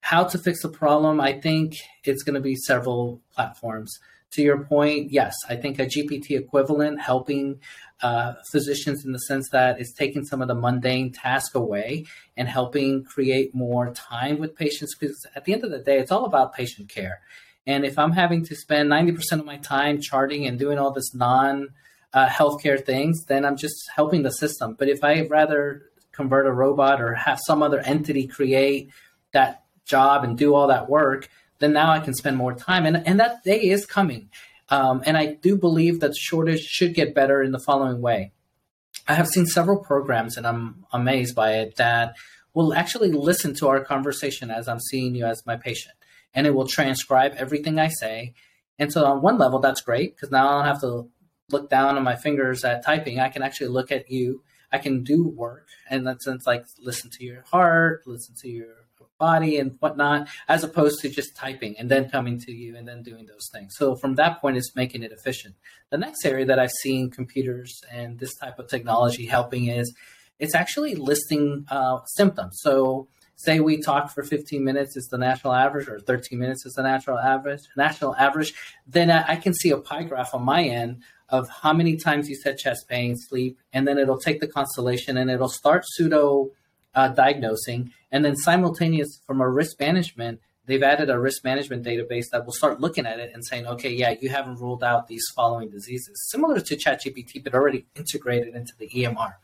How 0.00 0.24
to 0.24 0.38
fix 0.38 0.62
the 0.62 0.68
problem? 0.68 1.20
I 1.20 1.32
think 1.32 1.74
it's 2.04 2.22
to 2.34 2.40
be 2.40 2.56
several 2.56 3.20
platforms 3.34 3.98
to 4.34 4.42
your 4.42 4.64
point, 4.64 5.10
yes, 5.10 5.34
I 5.48 5.56
think 5.56 5.78
a 5.78 5.86
GPT 5.86 6.30
equivalent 6.32 7.00
helping 7.00 7.60
uh, 8.02 8.34
physicians 8.50 9.04
in 9.04 9.12
the 9.12 9.18
sense 9.18 9.48
that 9.50 9.80
it's 9.80 9.92
taking 9.92 10.24
some 10.24 10.42
of 10.42 10.48
the 10.48 10.54
mundane 10.54 11.12
task 11.12 11.54
away 11.54 12.04
and 12.36 12.48
helping 12.48 13.04
create 13.04 13.54
more 13.54 13.92
time 13.92 14.38
with 14.38 14.56
patients. 14.56 14.94
Because 14.94 15.26
at 15.34 15.44
the 15.44 15.52
end 15.52 15.64
of 15.64 15.70
the 15.70 15.78
day, 15.78 15.98
it's 15.98 16.10
all 16.10 16.24
about 16.24 16.54
patient 16.54 16.88
care. 16.88 17.20
And 17.66 17.84
if 17.84 17.98
I'm 17.98 18.12
having 18.12 18.44
to 18.46 18.54
spend 18.54 18.90
90% 18.90 19.40
of 19.40 19.46
my 19.46 19.56
time 19.58 20.00
charting 20.00 20.46
and 20.46 20.58
doing 20.58 20.78
all 20.78 20.92
this 20.92 21.14
non 21.14 21.68
uh, 22.12 22.28
healthcare 22.28 22.84
things, 22.84 23.24
then 23.26 23.44
I'm 23.44 23.56
just 23.56 23.76
helping 23.94 24.22
the 24.22 24.30
system. 24.30 24.76
But 24.78 24.88
if 24.88 25.02
I 25.02 25.26
rather 25.26 25.82
convert 26.12 26.46
a 26.46 26.52
robot 26.52 27.00
or 27.00 27.14
have 27.14 27.40
some 27.44 27.62
other 27.62 27.80
entity 27.80 28.26
create 28.26 28.90
that 29.32 29.64
job 29.84 30.24
and 30.24 30.38
do 30.38 30.54
all 30.54 30.68
that 30.68 30.88
work, 30.88 31.28
then 31.64 31.72
now 31.72 31.90
I 31.90 32.00
can 32.00 32.14
spend 32.14 32.36
more 32.36 32.54
time. 32.54 32.84
And, 32.84 33.06
and 33.06 33.18
that 33.18 33.42
day 33.42 33.70
is 33.70 33.86
coming. 33.86 34.28
Um, 34.68 35.02
and 35.06 35.16
I 35.16 35.34
do 35.34 35.56
believe 35.56 36.00
that 36.00 36.14
shortage 36.14 36.60
should 36.60 36.94
get 36.94 37.14
better 37.14 37.42
in 37.42 37.52
the 37.52 37.58
following 37.58 38.02
way. 38.02 38.32
I 39.08 39.14
have 39.14 39.28
seen 39.28 39.46
several 39.46 39.78
programs, 39.78 40.36
and 40.36 40.46
I'm 40.46 40.84
amazed 40.92 41.34
by 41.34 41.54
it, 41.54 41.76
that 41.76 42.16
will 42.52 42.74
actually 42.74 43.12
listen 43.12 43.54
to 43.54 43.68
our 43.68 43.80
conversation 43.80 44.50
as 44.50 44.68
I'm 44.68 44.80
seeing 44.80 45.14
you 45.14 45.24
as 45.24 45.44
my 45.46 45.56
patient. 45.56 45.94
And 46.34 46.46
it 46.46 46.54
will 46.54 46.66
transcribe 46.66 47.34
everything 47.36 47.78
I 47.78 47.88
say. 47.88 48.34
And 48.78 48.92
so, 48.92 49.04
on 49.04 49.22
one 49.22 49.38
level, 49.38 49.60
that's 49.60 49.80
great 49.80 50.14
because 50.14 50.30
now 50.30 50.48
I 50.48 50.52
don't 50.58 50.66
have 50.66 50.80
to 50.80 51.08
look 51.50 51.70
down 51.70 51.96
on 51.96 52.02
my 52.04 52.16
fingers 52.16 52.64
at 52.64 52.84
typing. 52.84 53.20
I 53.20 53.28
can 53.28 53.42
actually 53.42 53.68
look 53.68 53.92
at 53.92 54.10
you. 54.10 54.42
I 54.72 54.78
can 54.78 55.04
do 55.04 55.26
work. 55.28 55.68
And 55.88 56.06
that 56.06 56.22
sense, 56.22 56.46
like 56.46 56.64
listen 56.78 57.10
to 57.10 57.24
your 57.24 57.42
heart, 57.42 58.02
listen 58.06 58.34
to 58.42 58.48
your 58.48 58.83
body 59.18 59.58
and 59.58 59.76
whatnot, 59.80 60.28
as 60.48 60.64
opposed 60.64 61.00
to 61.00 61.08
just 61.08 61.36
typing 61.36 61.76
and 61.78 61.90
then 61.90 62.08
coming 62.10 62.38
to 62.40 62.52
you 62.52 62.76
and 62.76 62.86
then 62.86 63.02
doing 63.02 63.26
those 63.26 63.48
things. 63.52 63.74
So 63.76 63.96
from 63.96 64.16
that 64.16 64.40
point, 64.40 64.56
it's 64.56 64.74
making 64.74 65.02
it 65.02 65.12
efficient. 65.12 65.54
The 65.90 65.98
next 65.98 66.24
area 66.24 66.44
that 66.46 66.58
I've 66.58 66.72
seen 66.82 67.10
computers 67.10 67.80
and 67.90 68.18
this 68.18 68.34
type 68.36 68.58
of 68.58 68.68
technology 68.68 69.26
helping 69.26 69.68
is 69.68 69.94
it's 70.38 70.54
actually 70.54 70.94
listing 70.94 71.64
uh, 71.70 71.98
symptoms. 72.16 72.58
So 72.60 73.08
say 73.36 73.60
we 73.60 73.80
talk 73.80 74.10
for 74.10 74.22
15 74.22 74.62
minutes 74.62 74.96
is 74.96 75.08
the 75.10 75.18
national 75.18 75.52
average 75.52 75.88
or 75.88 75.98
13 76.00 76.38
minutes 76.38 76.64
is 76.66 76.72
the 76.74 76.82
national 76.82 77.18
average 77.18 77.62
national 77.76 78.14
average 78.14 78.54
then 78.86 79.10
i 79.10 79.34
can 79.34 79.52
see 79.52 79.70
a 79.70 79.76
pie 79.76 80.04
graph 80.04 80.32
on 80.34 80.42
my 80.44 80.62
end 80.62 81.02
of 81.30 81.48
how 81.48 81.72
many 81.72 81.96
times 81.96 82.28
you 82.28 82.36
said 82.36 82.56
chest 82.56 82.86
pain 82.88 83.16
sleep 83.16 83.58
and 83.72 83.88
then 83.88 83.98
it'll 83.98 84.20
take 84.20 84.40
the 84.40 84.46
constellation 84.46 85.16
and 85.16 85.32
it'll 85.32 85.48
start 85.48 85.82
pseudo 85.84 86.52
uh, 86.94 87.08
diagnosing. 87.08 87.92
And 88.14 88.24
then 88.24 88.36
simultaneous 88.36 89.20
from 89.26 89.40
a 89.40 89.50
risk 89.50 89.80
management, 89.80 90.40
they've 90.66 90.84
added 90.84 91.10
a 91.10 91.18
risk 91.18 91.42
management 91.42 91.84
database 91.84 92.26
that 92.30 92.46
will 92.46 92.52
start 92.52 92.80
looking 92.80 93.06
at 93.06 93.18
it 93.18 93.32
and 93.34 93.44
saying, 93.44 93.66
okay, 93.66 93.90
yeah, 93.90 94.14
you 94.20 94.28
haven't 94.28 94.60
ruled 94.60 94.84
out 94.84 95.08
these 95.08 95.24
following 95.34 95.68
diseases, 95.68 96.28
similar 96.30 96.60
to 96.60 96.76
ChatGPT, 96.76 97.42
but 97.42 97.54
already 97.54 97.86
integrated 97.96 98.54
into 98.54 98.72
the 98.78 98.88
EMR. 98.88 99.34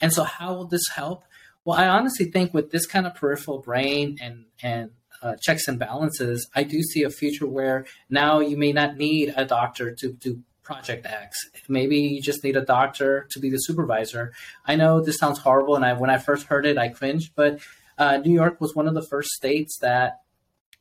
And 0.00 0.12
so, 0.12 0.22
how 0.22 0.54
will 0.54 0.66
this 0.66 0.86
help? 0.94 1.24
Well, 1.64 1.76
I 1.76 1.88
honestly 1.88 2.26
think 2.26 2.54
with 2.54 2.70
this 2.70 2.86
kind 2.86 3.04
of 3.04 3.16
peripheral 3.16 3.58
brain 3.58 4.16
and 4.20 4.44
and 4.62 4.90
uh, 5.20 5.34
checks 5.42 5.66
and 5.66 5.80
balances, 5.80 6.48
I 6.54 6.62
do 6.62 6.82
see 6.82 7.02
a 7.02 7.10
future 7.10 7.48
where 7.48 7.84
now 8.08 8.38
you 8.38 8.56
may 8.56 8.72
not 8.72 8.96
need 8.96 9.34
a 9.36 9.44
doctor 9.44 9.92
to 9.92 10.12
do 10.12 10.40
Project 10.62 11.04
X. 11.04 11.36
Maybe 11.68 11.98
you 11.98 12.22
just 12.22 12.44
need 12.44 12.56
a 12.56 12.64
doctor 12.64 13.26
to 13.32 13.40
be 13.40 13.50
the 13.50 13.58
supervisor. 13.58 14.32
I 14.64 14.76
know 14.76 15.00
this 15.00 15.18
sounds 15.18 15.40
horrible, 15.40 15.74
and 15.74 15.84
I 15.84 15.94
when 15.94 16.10
I 16.10 16.18
first 16.18 16.46
heard 16.46 16.64
it, 16.64 16.78
I 16.78 16.90
cringed. 16.90 17.32
But 17.34 17.58
uh, 17.98 18.18
New 18.18 18.32
York 18.32 18.60
was 18.60 18.74
one 18.74 18.88
of 18.88 18.94
the 18.94 19.02
first 19.02 19.30
states 19.30 19.78
that 19.80 20.20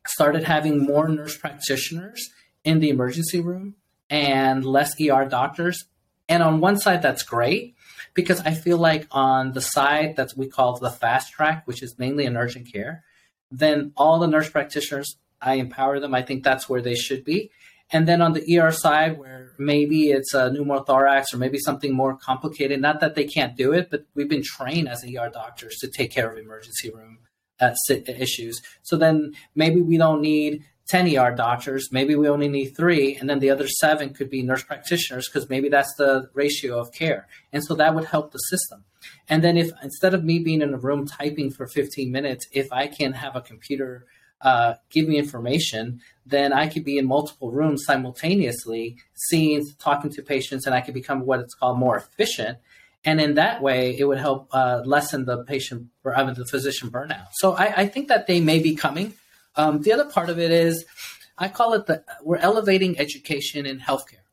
started 0.05 0.43
having 0.43 0.83
more 0.83 1.07
nurse 1.07 1.37
practitioners 1.37 2.29
in 2.63 2.79
the 2.79 2.89
emergency 2.89 3.39
room 3.39 3.75
and 4.09 4.65
less 4.65 4.99
ER 4.99 5.25
doctors. 5.25 5.85
And 6.27 6.43
on 6.43 6.59
one 6.59 6.77
side, 6.77 7.01
that's 7.01 7.23
great 7.23 7.75
because 8.13 8.39
I 8.41 8.53
feel 8.53 8.77
like 8.77 9.07
on 9.11 9.53
the 9.53 9.61
side 9.61 10.15
that 10.15 10.33
we 10.35 10.47
call 10.47 10.77
the 10.77 10.89
fast 10.89 11.33
track, 11.33 11.65
which 11.65 11.81
is 11.81 11.97
mainly 11.97 12.25
in 12.25 12.37
urgent 12.37 12.71
care, 12.71 13.03
then 13.51 13.91
all 13.95 14.19
the 14.19 14.27
nurse 14.27 14.49
practitioners, 14.49 15.17
I 15.41 15.55
empower 15.55 15.99
them. 15.99 16.15
I 16.15 16.21
think 16.21 16.43
that's 16.43 16.69
where 16.69 16.81
they 16.81 16.95
should 16.95 17.23
be. 17.23 17.51
And 17.93 18.07
then 18.07 18.21
on 18.21 18.33
the 18.33 18.59
ER 18.59 18.71
side, 18.71 19.17
where 19.17 19.51
maybe 19.57 20.09
it's 20.09 20.33
a 20.33 20.49
pneumothorax 20.49 21.33
or 21.33 21.37
maybe 21.37 21.59
something 21.59 21.93
more 21.93 22.17
complicated, 22.17 22.81
not 22.81 22.99
that 22.99 23.15
they 23.15 23.25
can't 23.25 23.55
do 23.55 23.71
it, 23.71 23.89
but 23.91 24.05
we've 24.15 24.27
been 24.27 24.43
trained 24.43 24.89
as 24.89 25.05
ER 25.05 25.29
doctors 25.31 25.77
to 25.77 25.87
take 25.87 26.11
care 26.11 26.29
of 26.29 26.37
emergency 26.37 26.89
room 26.89 27.19
uh, 27.61 27.73
issues. 27.89 28.61
So 28.81 28.97
then 28.97 29.33
maybe 29.55 29.81
we 29.81 29.97
don't 29.97 30.21
need 30.21 30.63
10 30.89 31.15
ER 31.15 31.33
doctors, 31.33 31.89
maybe 31.91 32.15
we 32.15 32.27
only 32.27 32.49
need 32.49 32.75
three, 32.75 33.15
and 33.15 33.29
then 33.29 33.39
the 33.39 33.49
other 33.49 33.67
seven 33.67 34.13
could 34.13 34.29
be 34.29 34.41
nurse 34.41 34.63
practitioners 34.63 35.29
because 35.29 35.49
maybe 35.49 35.69
that's 35.69 35.93
the 35.97 36.29
ratio 36.33 36.77
of 36.77 36.91
care. 36.91 37.27
And 37.53 37.63
so 37.63 37.73
that 37.75 37.95
would 37.95 38.05
help 38.05 38.31
the 38.31 38.39
system. 38.39 38.83
And 39.29 39.43
then 39.43 39.55
if 39.55 39.71
instead 39.81 40.13
of 40.13 40.23
me 40.23 40.39
being 40.39 40.61
in 40.61 40.73
a 40.73 40.77
room 40.77 41.07
typing 41.07 41.51
for 41.51 41.67
15 41.67 42.11
minutes, 42.11 42.47
if 42.51 42.71
I 42.71 42.87
can 42.87 43.13
have 43.13 43.35
a 43.35 43.41
computer 43.41 44.05
uh, 44.43 44.75
give 44.91 45.07
me 45.07 45.17
information, 45.17 46.01
then 46.25 46.53
I 46.53 46.67
could 46.67 46.83
be 46.83 46.97
in 46.97 47.07
multiple 47.07 47.51
rooms 47.51 47.83
simultaneously, 47.85 48.97
seeing, 49.15 49.65
talking 49.79 50.11
to 50.11 50.21
patients, 50.21 50.65
and 50.65 50.75
I 50.75 50.81
could 50.81 50.93
become 50.93 51.25
what 51.25 51.39
it's 51.39 51.53
called 51.53 51.79
more 51.79 51.97
efficient. 51.97 52.57
And 53.05 53.19
in 53.19 53.33
that 53.35 53.61
way, 53.61 53.97
it 53.97 54.05
would 54.05 54.17
help 54.17 54.47
uh, 54.53 54.81
lessen 54.85 55.25
the 55.25 55.43
patient, 55.43 55.87
or 56.03 56.15
I 56.15 56.23
mean, 56.23 56.35
the 56.35 56.45
physician 56.45 56.89
burnout. 56.89 57.27
So 57.33 57.53
I, 57.53 57.81
I 57.81 57.87
think 57.87 58.07
that 58.07 58.27
they 58.27 58.39
may 58.39 58.59
be 58.59 58.75
coming. 58.75 59.13
Um, 59.55 59.81
the 59.81 59.91
other 59.91 60.05
part 60.05 60.29
of 60.29 60.39
it 60.39 60.51
is, 60.51 60.85
I 61.37 61.47
call 61.47 61.73
it 61.73 61.85
the 61.87 62.03
we're 62.21 62.37
elevating 62.37 62.99
education 62.99 63.65
in 63.65 63.79
healthcare. 63.79 64.23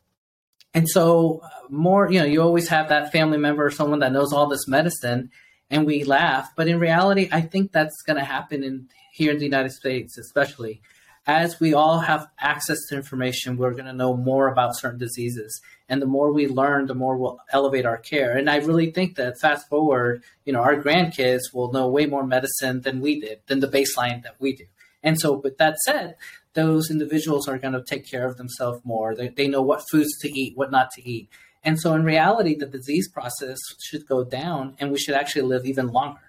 And 0.73 0.89
so, 0.89 1.41
uh, 1.43 1.49
more, 1.69 2.11
you 2.13 2.21
know, 2.21 2.27
you 2.27 2.43
always 2.43 2.69
have 2.69 2.91
that 2.91 3.11
family 3.11 3.39
member 3.39 3.67
or 3.67 3.71
someone 3.71 4.01
that 4.01 4.13
knows 4.13 4.33
all 4.33 4.47
this 4.47 4.69
medicine, 4.69 5.31
and 5.69 5.85
we 5.85 6.05
laugh. 6.05 6.51
But 6.57 6.69
in 6.69 6.79
reality, 6.79 7.29
I 7.33 7.41
think 7.41 7.73
that's 7.73 8.03
going 8.03 8.19
to 8.19 8.25
happen 8.25 8.63
in 8.63 8.89
here 9.13 9.33
in 9.33 9.39
the 9.39 9.45
United 9.45 9.73
States, 9.73 10.19
especially 10.19 10.81
as 11.27 11.61
we 11.61 11.75
all 11.75 12.01
have 12.01 12.29
access 12.39 12.79
to 12.89 12.97
information, 12.97 13.57
we're 13.57 13.73
going 13.73 13.85
to 13.85 13.93
know 13.93 14.17
more 14.17 14.49
about 14.49 14.77
certain 14.77 14.99
diseases. 14.99 15.61
And 15.89 16.01
the 16.01 16.07
more 16.07 16.33
we 16.33 16.49
learn, 16.49 16.87
the 16.87 16.95
more 16.95 17.17
we'll 17.17 17.39
elevate 17.53 17.87
our 17.87 17.99
care. 17.99 18.37
And 18.37 18.49
I 18.49 18.57
really 18.57 18.91
think 18.91 19.17
that 19.17 19.39
fast 19.39 19.69
forward, 19.69 20.23
you 20.45 20.53
know, 20.53 20.61
our 20.63 20.77
grandkids 20.77 21.53
will 21.53 21.73
know 21.73 21.89
way 21.89 22.07
more 22.07 22.27
medicine 22.27 22.81
than 22.81 23.01
we 23.01 23.21
did, 23.21 23.41
than 23.47 23.61
the 23.61 23.69
baseline 23.69 24.23
that 24.23 24.37
we 24.39 24.57
do. 24.57 24.65
And 25.03 25.19
so, 25.19 25.35
with 25.35 25.57
that 25.59 25.79
said, 25.79 26.17
those 26.55 26.91
individuals 26.91 27.49
are 27.49 27.59
going 27.59 27.75
to 27.75 27.83
take 27.83 28.11
care 28.11 28.27
of 28.27 28.37
themselves 28.37 28.85
more. 28.85 29.15
They, 29.15 29.29
they 29.29 29.49
know 29.49 29.63
what 29.63 29.85
foods 29.91 30.19
to 30.21 30.29
eat, 30.29 30.57
what 30.57 30.71
not 30.71 30.91
to 30.93 31.09
eat. 31.09 31.29
And 31.63 31.81
so, 31.81 31.95
in 31.95 32.05
reality, 32.05 32.55
the 32.55 32.67
disease 32.67 33.09
process 33.09 33.59
should 33.83 34.07
go 34.07 34.25
down 34.25 34.77
and 34.79 34.91
we 34.91 34.99
should 34.99 35.15
actually 35.15 35.43
live 35.43 35.65
even 35.65 35.89
longer. 35.89 36.21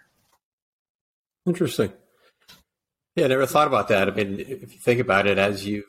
Interesting. 1.46 1.92
Yeah, 3.22 3.26
I 3.26 3.30
never 3.30 3.46
thought 3.46 3.68
about 3.68 3.90
that. 3.90 4.08
I 4.08 4.12
mean, 4.16 4.40
if 4.40 4.74
you 4.74 4.80
think 4.80 5.00
about 5.00 5.28
it, 5.28 5.38
as 5.38 5.64
you 5.64 5.84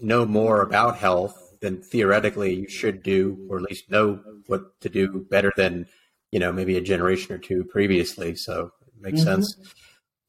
know 0.00 0.24
more 0.24 0.62
about 0.62 0.96
health, 0.96 1.36
then 1.60 1.82
theoretically 1.82 2.54
you 2.54 2.66
should 2.66 3.02
do, 3.02 3.46
or 3.50 3.58
at 3.58 3.64
least 3.64 3.90
know 3.90 4.22
what 4.46 4.80
to 4.80 4.88
do 4.88 5.26
better 5.30 5.52
than, 5.54 5.86
you 6.30 6.40
know, 6.40 6.50
maybe 6.50 6.78
a 6.78 6.80
generation 6.80 7.34
or 7.34 7.36
two 7.36 7.62
previously. 7.64 8.34
So 8.36 8.72
it 8.86 9.02
makes 9.02 9.20
mm-hmm. 9.20 9.42
sense. 9.42 9.74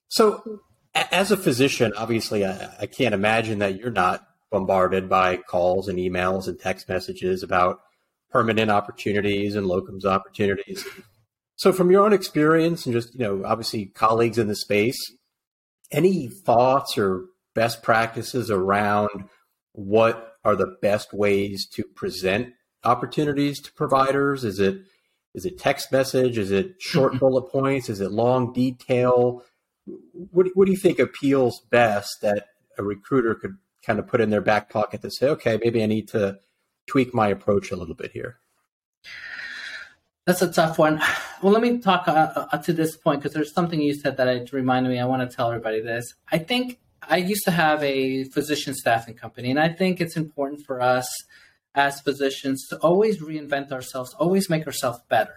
So, 0.10 0.60
as 0.94 1.32
a 1.32 1.38
physician, 1.38 1.94
obviously, 1.96 2.46
I, 2.46 2.70
I 2.82 2.88
can't 2.88 3.14
imagine 3.14 3.60
that 3.60 3.80
you're 3.80 3.90
not 3.90 4.28
bombarded 4.52 5.08
by 5.08 5.38
calls 5.38 5.88
and 5.88 5.98
emails 5.98 6.50
and 6.50 6.60
text 6.60 6.90
messages 6.90 7.42
about 7.42 7.80
permanent 8.32 8.70
opportunities 8.70 9.56
and 9.56 9.66
locums 9.66 10.04
opportunities. 10.04 10.86
So, 11.56 11.72
from 11.72 11.90
your 11.90 12.04
own 12.04 12.12
experience 12.12 12.86
and 12.86 12.92
just, 12.92 13.14
you 13.14 13.22
know, 13.22 13.46
obviously 13.46 13.86
colleagues 13.86 14.38
in 14.38 14.50
the 14.50 14.58
space, 14.58 15.00
any 15.92 16.28
thoughts 16.28 16.98
or 16.98 17.26
best 17.56 17.82
practices 17.84 18.50
around 18.52 19.30
what 19.74 20.34
are 20.44 20.56
the 20.56 20.78
best 20.82 21.14
ways 21.14 21.68
to 21.68 21.84
present 21.84 22.54
opportunities 22.84 23.62
to 23.62 23.74
providers? 23.74 24.44
Is 24.44 24.60
it 24.60 24.82
is 25.36 25.46
it 25.46 25.60
text 25.60 25.92
message? 25.92 26.38
Is 26.38 26.52
it 26.52 26.76
short 26.80 27.14
mm-hmm. 27.14 27.20
bullet 27.20 27.52
points? 27.52 27.90
Is 27.90 28.02
it 28.02 28.12
long 28.12 28.52
detail? 28.52 29.44
What, 30.14 30.48
what 30.56 30.66
do 30.66 30.72
you 30.72 30.78
think 30.78 31.00
appeals 31.00 31.62
best 31.70 32.22
that 32.22 32.48
a 32.78 32.84
recruiter 32.84 33.36
could 33.36 33.58
kind 33.86 34.00
of 34.00 34.08
put 34.08 34.22
in 34.22 34.32
their 34.32 34.42
back 34.42 34.70
pocket 34.70 35.02
to 35.02 35.12
say, 35.12 35.28
okay, 35.30 35.60
maybe 35.64 35.84
I 35.84 35.86
need 35.86 36.08
to 36.10 36.40
tweak 36.88 37.14
my 37.14 37.28
approach 37.28 37.72
a 37.72 37.76
little 37.76 37.96
bit 37.96 38.12
here? 38.12 38.40
That's 40.26 40.42
a 40.42 40.52
tough 40.52 40.78
one. 40.78 41.02
Well, 41.42 41.54
let 41.54 41.62
me 41.62 41.80
talk 41.80 42.08
uh, 42.08 42.48
uh, 42.52 42.58
to 42.60 42.74
this 42.74 42.96
point 42.98 43.22
because 43.22 43.34
there's 43.34 43.54
something 43.54 43.82
you 43.82 43.94
said 43.94 44.18
that 44.18 44.28
it 44.28 44.54
reminded 44.54 44.90
me. 44.90 45.00
I 45.00 45.06
want 45.06 45.28
to 45.28 45.36
tell 45.36 45.50
everybody 45.50 45.82
this. 45.82 46.14
I 46.32 46.38
think 46.38 46.80
I 47.02 47.18
used 47.18 47.46
to 47.46 47.52
have 47.52 47.82
a 47.82 48.26
physician 48.26 48.74
staffing 48.76 49.16
company, 49.16 49.50
and 49.50 49.60
I 49.60 49.70
think 49.70 50.02
it's 50.02 50.18
important 50.18 50.66
for 50.66 50.82
us 50.82 51.08
as 51.76 52.02
physicians 52.02 52.68
to 52.68 52.78
always 52.78 53.22
reinvent 53.22 53.72
ourselves, 53.72 54.14
always 54.20 54.50
make 54.50 54.68
ourselves 54.68 55.00
better. 55.10 55.36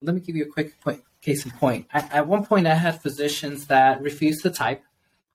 Let 0.00 0.14
me 0.14 0.20
give 0.20 0.36
you 0.36 0.44
a 0.44 0.52
quick 0.52 0.80
point, 0.80 1.02
case 1.20 1.44
in 1.44 1.50
point. 1.52 1.86
I, 1.92 2.00
at 2.10 2.26
one 2.26 2.44
point, 2.44 2.66
I 2.66 2.74
had 2.74 3.00
physicians 3.02 3.66
that 3.66 4.00
refused 4.00 4.42
to 4.42 4.50
type. 4.50 4.82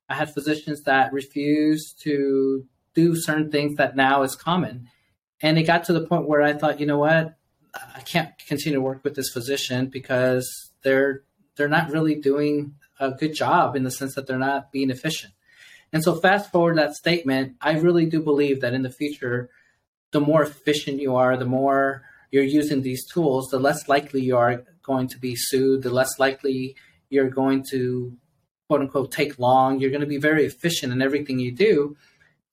I 0.10 0.16
had 0.16 0.34
physicians 0.34 0.82
that 0.84 1.14
refused 1.14 2.02
to 2.02 2.66
do 2.94 3.16
certain 3.16 3.52
things 3.52 3.78
that 3.78 3.96
now 3.96 4.24
is 4.24 4.36
common. 4.36 4.90
And 5.42 5.58
it 5.60 5.64
got 5.64 5.84
to 5.86 5.94
the 5.94 6.06
point 6.06 6.28
where 6.28 6.42
I 6.42 6.54
thought, 6.54 6.80
you 6.80 6.86
know 6.86 6.98
what? 6.98 7.36
I 7.74 8.02
can't 8.02 8.32
continue 8.48 8.78
to 8.78 8.82
work 8.82 9.04
with 9.04 9.16
this 9.16 9.30
physician 9.30 9.88
because 9.88 10.48
they're 10.84 11.24
they're 11.56 11.68
not 11.68 11.92
really 11.92 12.16
doing 12.16 12.76
a 13.00 13.12
good 13.12 13.34
job 13.34 13.76
in 13.76 13.84
the 13.84 13.92
sense 13.92 14.16
that 14.16 14.28
they're 14.28 14.38
not 14.38 14.72
being 14.72 14.90
efficient. 14.90 15.34
And 15.94 16.04
so 16.04 16.16
fast 16.16 16.52
forward 16.52 16.78
that 16.78 16.96
statement, 16.96 17.56
I 17.62 17.78
really 17.78 18.06
do 18.06 18.22
believe 18.22 18.62
that 18.62 18.74
in 18.74 18.82
the 18.82 18.90
future, 18.90 19.50
the 20.12 20.20
more 20.20 20.44
efficient 20.44 21.02
you 21.02 21.16
are, 21.16 21.38
the 21.38 21.46
more 21.46 22.04
you're 22.32 22.44
using 22.44 22.82
these 22.82 23.06
tools, 23.06 23.48
the 23.50 23.60
less 23.60 23.88
likely 23.88 24.22
you 24.22 24.38
are 24.38 24.64
going 24.84 25.08
to 25.10 25.20
be 25.20 25.36
sued, 25.36 25.84
the 25.84 25.90
less 25.90 26.20
likely 26.20 26.76
you're 27.10 27.30
going 27.30 27.64
to 27.72 28.16
quote 28.68 28.82
unquote 28.82 29.12
take 29.12 29.40
long. 29.40 29.80
You're 29.80 29.92
going 29.92 30.02
to 30.02 30.08
be 30.08 30.18
very 30.18 30.46
efficient 30.46 30.92
in 30.92 31.02
everything 31.02 31.40
you 31.40 31.52
do 31.52 31.96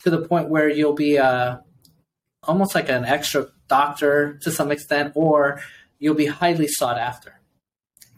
to 0.00 0.10
the 0.10 0.26
point 0.26 0.48
where 0.48 0.68
you'll 0.68 0.94
be 0.94 1.18
uh, 1.18 1.58
almost 2.42 2.74
like 2.74 2.88
an 2.88 3.04
extra 3.04 3.48
doctor 3.68 4.38
to 4.42 4.50
some 4.50 4.70
extent, 4.70 5.12
or 5.14 5.60
you'll 5.98 6.14
be 6.14 6.26
highly 6.26 6.68
sought 6.68 6.98
after. 6.98 7.40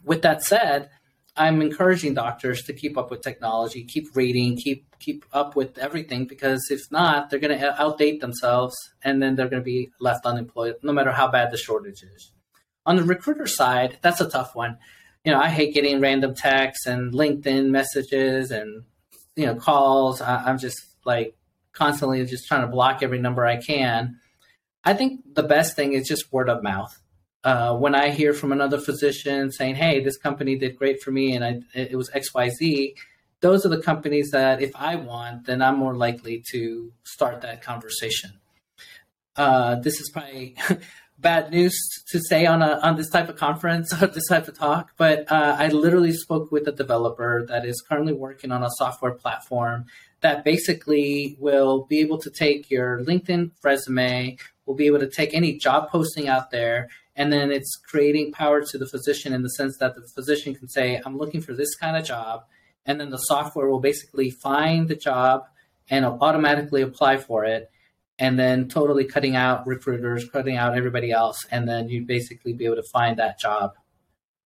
With 0.03 0.21
that 0.21 0.43
said, 0.43 0.89
I'm 1.37 1.61
encouraging 1.61 2.15
doctors 2.15 2.63
to 2.63 2.73
keep 2.73 2.97
up 2.97 3.11
with 3.11 3.21
technology, 3.21 3.83
keep 3.83 4.15
reading, 4.15 4.57
keep 4.57 4.85
keep 4.99 5.25
up 5.31 5.55
with 5.55 5.77
everything 5.77 6.25
because 6.25 6.67
if 6.71 6.81
not, 6.91 7.29
they're 7.29 7.39
going 7.39 7.57
to 7.57 7.75
outdate 7.79 8.19
themselves 8.19 8.75
and 9.03 9.21
then 9.21 9.35
they're 9.35 9.49
going 9.49 9.61
to 9.61 9.65
be 9.65 9.91
left 9.99 10.25
unemployed 10.25 10.75
no 10.81 10.91
matter 10.91 11.11
how 11.11 11.27
bad 11.27 11.51
the 11.51 11.57
shortage 11.57 12.01
is. 12.01 12.31
On 12.85 12.95
the 12.95 13.03
recruiter 13.03 13.45
side, 13.45 13.99
that's 14.01 14.21
a 14.21 14.29
tough 14.29 14.55
one. 14.55 14.77
You 15.23 15.31
know, 15.31 15.39
I 15.39 15.49
hate 15.49 15.73
getting 15.73 16.01
random 16.01 16.33
texts 16.33 16.87
and 16.87 17.13
LinkedIn 17.13 17.69
messages 17.69 18.49
and 18.49 18.83
you 19.35 19.45
know 19.45 19.55
calls. 19.55 20.21
I, 20.21 20.43
I'm 20.45 20.57
just 20.57 20.81
like 21.05 21.35
constantly 21.73 22.25
just 22.25 22.47
trying 22.47 22.61
to 22.61 22.67
block 22.67 23.03
every 23.03 23.19
number 23.19 23.45
I 23.45 23.57
can. 23.57 24.19
I 24.87 24.93
think 24.93 25.35
the 25.35 25.43
best 25.43 25.75
thing 25.75 25.91
is 25.91 26.07
just 26.07 26.31
word 26.31 26.47
of 26.47 26.63
mouth. 26.63 26.97
Uh, 27.43 27.75
when 27.75 27.93
I 27.93 28.09
hear 28.09 28.33
from 28.33 28.53
another 28.53 28.79
physician 28.79 29.51
saying, 29.51 29.75
"Hey, 29.75 30.01
this 30.01 30.17
company 30.17 30.57
did 30.57 30.77
great 30.77 31.01
for 31.03 31.11
me, 31.11 31.35
and 31.35 31.43
I, 31.43 31.59
it 31.73 31.97
was 31.97 32.09
X, 32.13 32.33
Y, 32.33 32.49
Z," 32.49 32.95
those 33.41 33.65
are 33.65 33.69
the 33.69 33.81
companies 33.81 34.29
that 34.31 34.61
if 34.61 34.73
I 34.75 34.95
want, 34.95 35.45
then 35.45 35.61
I'm 35.61 35.77
more 35.77 35.93
likely 35.93 36.41
to 36.51 36.93
start 37.03 37.41
that 37.41 37.61
conversation. 37.61 38.31
Uh, 39.35 39.75
this 39.75 39.99
is 39.99 40.09
probably 40.09 40.55
bad 41.19 41.51
news 41.51 41.77
to 42.11 42.21
say 42.29 42.45
on 42.45 42.61
a 42.61 42.79
on 42.81 42.95
this 42.95 43.09
type 43.09 43.27
of 43.27 43.35
conference 43.35 43.91
or 44.01 44.07
this 44.07 44.29
type 44.29 44.47
of 44.47 44.57
talk, 44.57 44.91
but 44.95 45.29
uh, 45.29 45.57
I 45.59 45.67
literally 45.67 46.13
spoke 46.13 46.49
with 46.49 46.65
a 46.65 46.71
developer 46.83 47.45
that 47.49 47.65
is 47.65 47.83
currently 47.89 48.13
working 48.13 48.53
on 48.53 48.63
a 48.63 48.69
software 48.77 49.15
platform 49.15 49.85
that 50.21 50.45
basically 50.45 51.35
will 51.39 51.85
be 51.85 51.99
able 51.99 52.19
to 52.19 52.31
take 52.31 52.71
your 52.71 53.03
LinkedIn 53.03 53.51
resume, 53.61 54.37
will 54.67 54.75
be 54.75 54.85
able 54.85 54.99
to 54.99 55.09
take 55.09 55.33
any 55.33 55.57
job 55.57 55.89
posting 55.89 56.27
out 56.27 56.51
there 56.51 56.89
and 57.15 57.33
then 57.33 57.51
it's 57.51 57.75
creating 57.87 58.31
power 58.31 58.61
to 58.61 58.77
the 58.77 58.85
physician 58.85 59.33
in 59.33 59.41
the 59.41 59.49
sense 59.49 59.77
that 59.79 59.95
the 59.95 60.07
physician 60.13 60.53
can 60.53 60.67
say 60.67 61.01
i'm 61.05 61.17
looking 61.17 61.41
for 61.41 61.53
this 61.53 61.73
kind 61.75 61.97
of 61.97 62.05
job 62.05 62.43
and 62.85 62.99
then 62.99 63.09
the 63.09 63.17
software 63.17 63.67
will 63.67 63.79
basically 63.79 64.29
find 64.29 64.87
the 64.87 64.95
job 64.95 65.45
and 65.89 66.05
automatically 66.05 66.81
apply 66.81 67.17
for 67.17 67.45
it 67.45 67.71
and 68.19 68.37
then 68.39 68.67
totally 68.67 69.05
cutting 69.05 69.35
out 69.35 69.67
recruiters 69.67 70.27
cutting 70.29 70.57
out 70.57 70.77
everybody 70.77 71.11
else 71.11 71.45
and 71.51 71.67
then 71.67 71.87
you'd 71.89 72.07
basically 72.07 72.53
be 72.53 72.65
able 72.65 72.75
to 72.75 72.83
find 72.91 73.17
that 73.17 73.39
job. 73.39 73.73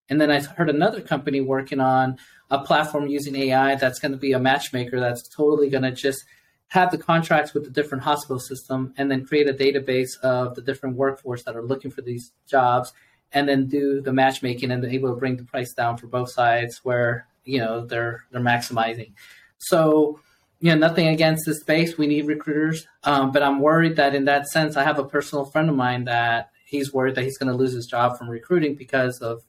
And 0.09 0.19
then 0.19 0.29
i 0.29 0.39
heard 0.39 0.69
another 0.69 1.01
company 1.01 1.39
working 1.39 1.79
on 1.79 2.17
a 2.49 2.59
platform 2.59 3.07
using 3.07 3.35
ai 3.35 3.75
that's 3.75 3.99
going 3.99 4.11
to 4.11 4.17
be 4.17 4.33
a 4.33 4.39
matchmaker 4.39 4.99
that's 4.99 5.27
totally 5.29 5.69
going 5.69 5.83
to 5.83 5.91
just 5.91 6.23
have 6.71 6.89
the 6.89 6.97
contracts 6.97 7.53
with 7.53 7.65
the 7.65 7.69
different 7.69 8.01
hospital 8.01 8.39
system 8.39 8.93
and 8.97 9.11
then 9.11 9.25
create 9.25 9.45
a 9.45 9.53
database 9.53 10.17
of 10.23 10.55
the 10.55 10.61
different 10.61 10.95
workforce 10.95 11.43
that 11.43 11.53
are 11.53 11.63
looking 11.63 11.91
for 11.91 12.01
these 12.01 12.31
jobs 12.47 12.93
and 13.33 13.47
then 13.47 13.67
do 13.67 13.99
the 13.99 14.13
matchmaking 14.13 14.71
and 14.71 14.85
able 14.85 15.13
to 15.13 15.19
bring 15.19 15.35
the 15.35 15.43
price 15.43 15.73
down 15.73 15.97
for 15.97 16.07
both 16.07 16.31
sides 16.31 16.79
where 16.83 17.27
you 17.43 17.59
know 17.59 17.85
they're 17.85 18.23
they're 18.31 18.39
maximizing. 18.39 19.11
So 19.57 20.21
you 20.61 20.71
know 20.71 20.77
nothing 20.77 21.07
against 21.07 21.45
this 21.45 21.59
space. 21.59 21.97
We 21.97 22.07
need 22.07 22.25
recruiters. 22.25 22.87
Um, 23.03 23.33
but 23.33 23.43
i'm 23.43 23.59
worried 23.59 23.97
that 23.97 24.15
in 24.15 24.25
that 24.25 24.47
sense 24.47 24.77
i 24.77 24.83
have 24.83 24.97
a 24.97 25.03
personal 25.03 25.43
friend 25.43 25.69
of 25.69 25.75
mine 25.75 26.05
that 26.05 26.51
he's 26.65 26.93
worried 26.93 27.15
that 27.15 27.25
he's 27.25 27.37
going 27.37 27.51
to 27.51 27.57
lose 27.57 27.73
his 27.73 27.85
job 27.85 28.17
from 28.17 28.29
recruiting 28.29 28.75
because 28.75 29.19
of 29.19 29.41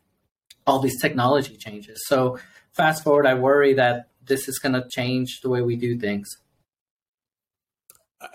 all 0.67 0.81
these 0.81 1.01
technology 1.01 1.57
changes. 1.57 2.03
So 2.09 2.41
fast 2.73 3.05
forward 3.05 3.27
i 3.27 3.35
worry 3.35 3.75
that 3.75 4.09
this 4.25 4.49
is 4.49 4.59
going 4.59 4.73
to 4.73 4.89
change 4.89 5.41
the 5.43 5.49
way 5.49 5.63
we 5.63 5.77
do 5.77 5.97
things 5.97 6.29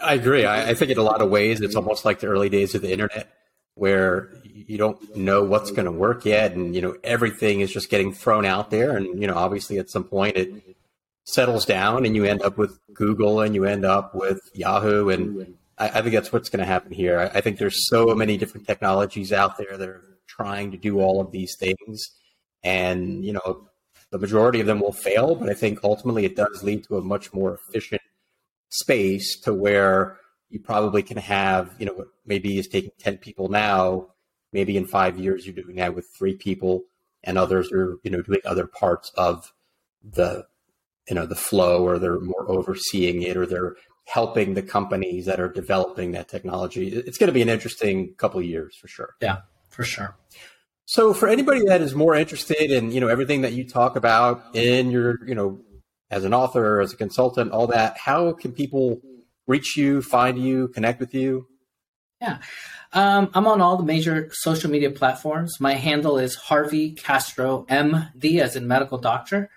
I 0.02 0.14
agree. 0.16 0.46
I, 0.46 0.70
I, 0.70 0.74
think 0.74 0.92
in 0.92 0.98
a 0.98 1.04
lot 1.04 1.22
of 1.22 1.30
ways, 1.30 1.62
it's 1.62 1.76
mm-hmm. 1.76 1.84
almost 1.84 2.06
like 2.06 2.20
the 2.20 2.28
early 2.28 2.50
days 2.50 2.76
of 2.76 2.82
the 2.82 2.92
internet 2.92 3.30
where 3.76 4.30
you 4.44 4.78
don't 4.78 5.16
know 5.16 5.44
what's 5.44 5.72
going 5.72 5.86
to 5.86 5.92
work 5.92 6.26
yet. 6.26 6.54
And, 6.54 6.76
you 6.76 6.82
know, 6.82 6.96
everything 7.04 7.62
is 7.62 7.72
just 7.72 7.90
getting 7.90 8.12
thrown 8.12 8.46
out 8.46 8.72
there. 8.72 8.98
And, 8.98 9.22
you 9.22 9.28
know, 9.28 9.36
obviously 9.36 9.78
at 9.78 9.90
some 9.90 10.04
point 10.04 10.36
it 10.36 10.52
settles 11.26 11.66
down 11.66 12.06
and 12.06 12.16
you 12.16 12.26
end 12.26 12.42
up 12.42 12.58
with 12.58 12.80
Google 12.94 13.42
and 13.42 13.54
you 13.54 13.66
end 13.66 13.86
up 13.86 14.16
with 14.16 14.40
Yahoo. 14.54 15.10
And 15.10 15.56
I, 15.78 15.90
I 15.90 16.02
think 16.02 16.14
that's 16.16 16.34
what's 16.34 16.50
going 16.50 16.60
to 16.60 16.66
happen 16.66 16.92
here. 16.92 17.20
I, 17.20 17.38
I 17.38 17.42
think 17.42 17.60
there's 17.60 17.88
so 17.88 18.16
many 18.16 18.36
different 18.38 18.66
technologies 18.66 19.32
out 19.32 19.58
there 19.58 19.78
that 19.78 19.88
are 19.88 20.04
trying 20.26 20.72
to 20.72 20.78
do 20.78 21.00
all 21.00 21.22
of 21.22 21.32
these 21.32 21.56
things. 21.56 22.10
And, 22.64 23.24
you 23.24 23.34
know, 23.34 23.68
the 24.10 24.18
majority 24.18 24.60
of 24.60 24.66
them 24.66 24.80
will 24.80 24.92
fail, 24.92 25.36
but 25.36 25.50
I 25.50 25.54
think 25.54 25.80
ultimately 25.84 26.26
it 26.26 26.36
does 26.36 26.64
lead 26.64 26.86
to 26.86 26.98
a 26.98 27.02
much 27.02 27.32
more 27.34 27.54
efficient 27.54 28.02
space 28.80 29.40
to 29.42 29.54
where 29.54 30.18
you 30.50 30.60
probably 30.60 31.04
can 31.04 31.18
have, 31.18 31.76
you 31.80 31.86
know, 31.86 31.94
what 31.94 32.08
maybe 32.26 32.58
is 32.58 32.68
taking 32.68 32.92
10 33.00 33.18
people 33.18 33.50
now, 33.50 34.08
maybe 34.54 34.78
in 34.78 34.88
five 34.88 35.18
years 35.18 35.46
you're 35.46 35.56
doing 35.56 35.76
that 35.76 35.96
with 35.96 36.08
three 36.18 36.36
people 36.36 36.84
and 37.24 37.38
others 37.38 37.72
are, 37.72 37.98
you 38.04 38.12
know, 38.12 38.22
doing 38.22 38.40
other 38.46 38.68
parts 38.68 39.12
of 39.18 39.54
the, 40.04 40.46
you 41.10 41.16
know, 41.16 41.26
the 41.26 41.36
flow 41.36 41.84
or 41.84 42.00
they're 42.00 42.20
more 42.20 42.50
overseeing 42.50 43.22
it 43.22 43.36
or 43.36 43.46
they're 43.46 43.76
helping 44.06 44.54
the 44.54 44.62
companies 44.62 45.26
that 45.26 45.40
are 45.40 45.52
developing 45.52 46.14
that 46.14 46.30
technology. 46.30 46.88
It's 46.88 47.18
going 47.18 47.28
to 47.28 47.34
be 47.34 47.42
an 47.42 47.50
interesting 47.50 48.14
couple 48.16 48.40
of 48.40 48.46
years 48.46 48.78
for 48.78 48.88
sure. 48.88 49.16
Yeah, 49.22 49.40
for 49.70 49.84
sure. 49.84 50.16
So 50.86 51.14
for 51.14 51.28
anybody 51.28 51.66
that 51.66 51.82
is 51.82 51.94
more 51.94 52.16
interested 52.16 52.72
in, 52.72 52.94
you 52.94 53.02
know, 53.02 53.10
everything 53.10 53.42
that 53.42 53.52
you 53.52 53.68
talk 53.68 53.98
about 53.98 54.56
in 54.56 54.90
your, 54.90 55.18
you 55.28 55.36
know, 55.36 55.60
as 56.10 56.24
an 56.24 56.34
author, 56.34 56.82
as 56.82 56.94
a 56.94 56.98
consultant, 56.98 57.52
all 57.52 57.68
that, 57.68 57.98
how 57.98 58.32
can 58.34 58.52
people 58.52 59.02
reach 59.46 59.78
you, 59.78 60.02
find 60.02 60.40
you, 60.40 60.68
connect 60.70 61.00
with 61.00 61.14
you? 61.14 61.48
Yeah. 62.22 62.40
Um, 62.94 63.30
I'm 63.34 63.48
on 63.48 63.62
all 63.62 63.78
the 63.78 63.84
major 63.84 64.30
social 64.34 64.72
media 64.72 64.90
platforms. 64.92 65.60
My 65.60 65.76
handle 65.76 66.18
is 66.18 66.36
Harvey 66.36 66.92
Castro, 66.92 67.66
MD, 67.70 68.40
as 68.40 68.56
in 68.56 68.68
medical 68.68 68.98
doctor. 68.98 69.50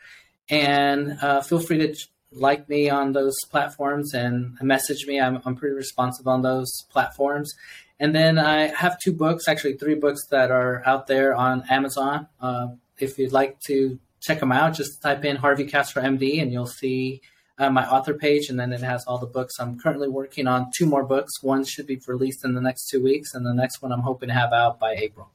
And 0.49 1.17
uh, 1.23 1.41
feel 1.41 1.61
free 1.61 1.79
to 1.79 1.95
like 2.33 2.69
me 2.69 2.91
on 2.91 3.13
those 3.13 3.37
platforms 3.51 4.15
and 4.15 4.59
message 4.61 5.07
me. 5.07 5.21
I'm, 5.21 5.41
I'm 5.45 5.55
pretty 5.55 5.75
responsive 5.75 6.27
on 6.27 6.43
those 6.43 6.71
platforms. 6.91 7.55
And 7.99 8.15
then 8.15 8.39
I 8.39 8.69
have 8.69 8.99
two 8.99 9.13
books, 9.13 9.47
actually 9.47 9.75
three 9.75 9.95
books 9.95 10.27
that 10.31 10.51
are 10.51 10.83
out 10.87 11.07
there 11.07 11.35
on 11.35 11.65
Amazon. 11.71 12.29
Uh, 12.41 12.69
if 12.99 13.19
you'd 13.19 13.33
like 13.33 13.61
to 13.67 13.99
check 14.21 14.41
them 14.41 14.53
out, 14.53 14.75
just 14.75 15.03
type 15.03 15.25
in 15.25 15.37
Harvey 15.37 15.65
Castro 15.65 16.03
MD 16.03 16.41
and 16.41 16.53
you'll 16.53 16.67
see 16.67 17.21
uh, 17.59 17.71
my 17.71 17.89
author 17.89 18.15
page. 18.15 18.49
And 18.49 18.59
then 18.59 18.73
it 18.73 18.81
has 18.81 19.05
all 19.05 19.19
the 19.19 19.27
books. 19.27 19.59
I'm 19.59 19.79
currently 19.79 20.09
working 20.09 20.47
on 20.47 20.71
two 20.75 20.87
more 20.87 21.05
books. 21.05 21.43
One 21.43 21.65
should 21.65 21.87
be 21.87 22.01
released 22.07 22.45
in 22.45 22.55
the 22.55 22.61
next 22.61 22.89
two 22.89 23.03
weeks, 23.03 23.35
and 23.35 23.45
the 23.45 23.55
next 23.55 23.83
one 23.83 23.93
I'm 23.93 24.01
hoping 24.01 24.29
to 24.29 24.35
have 24.35 24.53
out 24.53 24.81
by 24.81 24.95
April. 24.95 25.31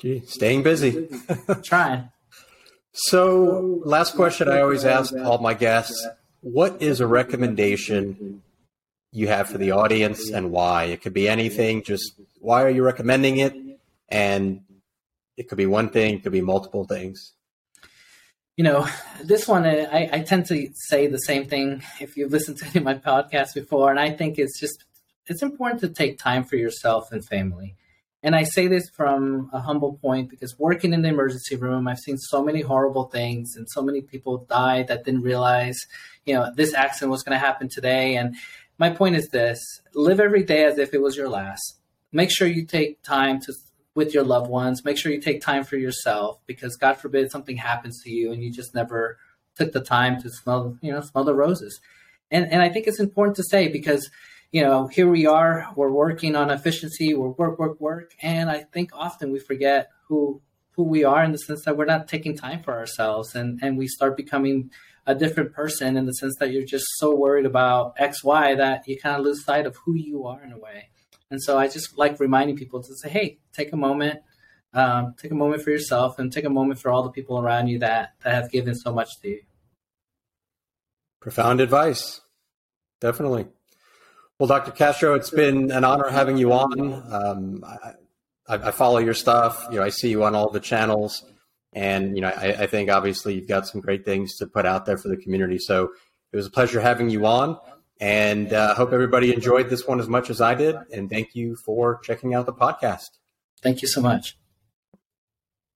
Gee, 0.00 0.20
staying 0.26 0.62
busy. 0.62 1.08
Trying. 1.62 2.10
So, 2.92 3.80
last 3.84 4.14
question 4.14 4.48
I 4.48 4.60
always 4.60 4.84
ask 4.84 5.14
all 5.14 5.38
my 5.38 5.54
guests 5.54 6.06
What 6.40 6.80
is 6.82 7.00
a 7.00 7.06
recommendation 7.06 8.42
you 9.12 9.28
have 9.28 9.48
for 9.48 9.58
the 9.58 9.72
audience 9.72 10.30
and 10.30 10.50
why? 10.50 10.84
It 10.84 11.02
could 11.02 11.14
be 11.14 11.28
anything, 11.28 11.82
just 11.82 12.12
why 12.40 12.62
are 12.62 12.70
you 12.70 12.84
recommending 12.84 13.38
it? 13.38 13.54
And 14.08 14.62
it 15.36 15.48
could 15.48 15.58
be 15.58 15.66
one 15.66 15.90
thing, 15.90 16.16
it 16.16 16.22
could 16.22 16.32
be 16.32 16.40
multiple 16.40 16.84
things. 16.84 17.34
You 18.58 18.64
know, 18.64 18.88
this 19.22 19.46
one, 19.46 19.64
uh, 19.64 19.88
I, 19.92 20.08
I 20.14 20.20
tend 20.22 20.46
to 20.46 20.68
say 20.74 21.06
the 21.06 21.18
same 21.18 21.46
thing 21.46 21.84
if 22.00 22.16
you've 22.16 22.32
listened 22.32 22.56
to 22.56 22.66
any 22.70 22.78
of 22.78 22.82
my 22.82 22.94
podcasts 22.94 23.54
before. 23.54 23.88
And 23.88 24.00
I 24.00 24.10
think 24.10 24.36
it's 24.36 24.58
just, 24.58 24.84
it's 25.28 25.42
important 25.42 25.80
to 25.82 25.88
take 25.88 26.18
time 26.18 26.42
for 26.42 26.56
yourself 26.56 27.12
and 27.12 27.24
family. 27.24 27.76
And 28.20 28.34
I 28.34 28.42
say 28.42 28.66
this 28.66 28.90
from 28.90 29.48
a 29.52 29.60
humble 29.60 29.92
point 30.02 30.28
because 30.28 30.58
working 30.58 30.92
in 30.92 31.02
the 31.02 31.08
emergency 31.08 31.54
room, 31.54 31.86
I've 31.86 32.00
seen 32.00 32.18
so 32.18 32.42
many 32.42 32.62
horrible 32.62 33.04
things 33.04 33.54
and 33.54 33.68
so 33.70 33.80
many 33.80 34.00
people 34.00 34.38
die 34.50 34.82
that 34.88 35.04
didn't 35.04 35.22
realize, 35.22 35.78
you 36.26 36.34
know, 36.34 36.50
this 36.52 36.74
accident 36.74 37.12
was 37.12 37.22
going 37.22 37.38
to 37.38 37.46
happen 37.46 37.68
today. 37.68 38.16
And 38.16 38.34
my 38.76 38.90
point 38.90 39.14
is 39.14 39.28
this 39.28 39.60
live 39.94 40.18
every 40.18 40.42
day 40.42 40.64
as 40.64 40.78
if 40.78 40.92
it 40.92 41.00
was 41.00 41.16
your 41.16 41.28
last. 41.28 41.78
Make 42.10 42.32
sure 42.32 42.48
you 42.48 42.66
take 42.66 43.04
time 43.04 43.40
to 43.42 43.52
with 43.98 44.14
your 44.14 44.22
loved 44.22 44.48
ones. 44.48 44.84
Make 44.84 44.96
sure 44.96 45.10
you 45.10 45.20
take 45.20 45.42
time 45.42 45.64
for 45.64 45.76
yourself 45.76 46.38
because 46.46 46.76
God 46.76 46.94
forbid 46.94 47.32
something 47.32 47.56
happens 47.56 48.00
to 48.04 48.10
you 48.10 48.30
and 48.32 48.40
you 48.40 48.52
just 48.52 48.72
never 48.72 49.18
took 49.56 49.72
the 49.72 49.80
time 49.80 50.22
to 50.22 50.30
smell, 50.30 50.78
you 50.80 50.92
know, 50.92 51.00
smell 51.00 51.24
the 51.24 51.34
roses. 51.34 51.80
And 52.30 52.46
and 52.52 52.62
I 52.62 52.68
think 52.68 52.86
it's 52.86 53.00
important 53.00 53.36
to 53.36 53.42
say 53.42 53.66
because 53.66 54.08
you 54.52 54.62
know, 54.62 54.86
here 54.86 55.10
we 55.10 55.26
are, 55.26 55.66
we're 55.76 55.90
working 55.90 56.34
on 56.34 56.48
efficiency, 56.48 57.12
we're 57.12 57.28
work, 57.28 57.58
work, 57.58 57.78
work. 57.80 58.12
And 58.22 58.48
I 58.48 58.60
think 58.60 58.92
often 58.94 59.32
we 59.32 59.40
forget 59.40 59.90
who 60.06 60.40
who 60.76 60.84
we 60.84 61.02
are 61.02 61.24
in 61.24 61.32
the 61.32 61.38
sense 61.38 61.64
that 61.64 61.76
we're 61.76 61.84
not 61.84 62.06
taking 62.06 62.36
time 62.36 62.62
for 62.62 62.72
ourselves 62.72 63.34
and, 63.34 63.58
and 63.60 63.76
we 63.76 63.88
start 63.88 64.16
becoming 64.16 64.70
a 65.06 65.14
different 65.14 65.52
person 65.52 65.96
in 65.96 66.06
the 66.06 66.12
sense 66.12 66.36
that 66.38 66.52
you're 66.52 66.64
just 66.76 66.86
so 66.98 67.12
worried 67.16 67.46
about 67.46 67.94
X, 67.98 68.22
Y 68.22 68.54
that 68.54 68.86
you 68.86 68.96
kind 68.96 69.16
of 69.16 69.24
lose 69.24 69.44
sight 69.44 69.66
of 69.66 69.74
who 69.84 69.94
you 69.96 70.24
are 70.24 70.40
in 70.44 70.52
a 70.52 70.58
way. 70.58 70.90
And 71.30 71.42
so 71.42 71.58
I 71.58 71.68
just 71.68 71.98
like 71.98 72.18
reminding 72.20 72.56
people 72.56 72.82
to 72.82 72.94
say, 72.94 73.08
hey, 73.08 73.38
take 73.52 73.72
a 73.72 73.76
moment, 73.76 74.20
um, 74.72 75.14
take 75.20 75.30
a 75.30 75.34
moment 75.34 75.62
for 75.62 75.70
yourself 75.70 76.18
and 76.18 76.32
take 76.32 76.44
a 76.44 76.50
moment 76.50 76.80
for 76.80 76.90
all 76.90 77.02
the 77.02 77.10
people 77.10 77.38
around 77.38 77.68
you 77.68 77.78
that, 77.80 78.14
that 78.22 78.34
have 78.34 78.50
given 78.50 78.74
so 78.74 78.92
much 78.92 79.18
to 79.20 79.28
you. 79.28 79.40
Profound 81.20 81.60
advice. 81.60 82.20
Definitely. 83.00 83.46
Well, 84.38 84.46
Dr. 84.46 84.70
Castro, 84.70 85.14
it's 85.14 85.30
been 85.30 85.72
an 85.72 85.84
honor 85.84 86.08
having 86.08 86.36
you 86.38 86.52
on. 86.52 87.12
Um, 87.12 87.64
I, 87.64 87.94
I, 88.54 88.70
follow 88.70 88.98
your 88.98 89.14
stuff. 89.14 89.66
You 89.70 89.78
know, 89.78 89.82
I 89.82 89.88
see 89.88 90.10
you 90.10 90.22
on 90.22 90.34
all 90.36 90.50
the 90.50 90.60
channels, 90.60 91.24
and 91.72 92.14
you 92.16 92.22
know, 92.22 92.28
I, 92.28 92.62
I, 92.62 92.66
think 92.68 92.88
obviously 92.88 93.34
you've 93.34 93.48
got 93.48 93.66
some 93.66 93.80
great 93.80 94.04
things 94.04 94.36
to 94.36 94.46
put 94.46 94.64
out 94.64 94.86
there 94.86 94.96
for 94.96 95.08
the 95.08 95.16
community. 95.16 95.58
So 95.58 95.90
it 96.32 96.36
was 96.36 96.46
a 96.46 96.50
pleasure 96.50 96.80
having 96.80 97.10
you 97.10 97.26
on, 97.26 97.58
and 98.00 98.52
uh, 98.52 98.74
hope 98.74 98.92
everybody 98.92 99.32
enjoyed 99.32 99.68
this 99.70 99.86
one 99.86 100.00
as 100.00 100.08
much 100.08 100.30
as 100.30 100.40
I 100.40 100.54
did. 100.54 100.76
And 100.92 101.10
thank 101.10 101.34
you 101.34 101.56
for 101.56 101.98
checking 102.00 102.34
out 102.34 102.46
the 102.46 102.52
podcast. 102.52 103.10
Thank 103.62 103.82
you 103.82 103.88
so 103.88 104.00
much. 104.00 104.38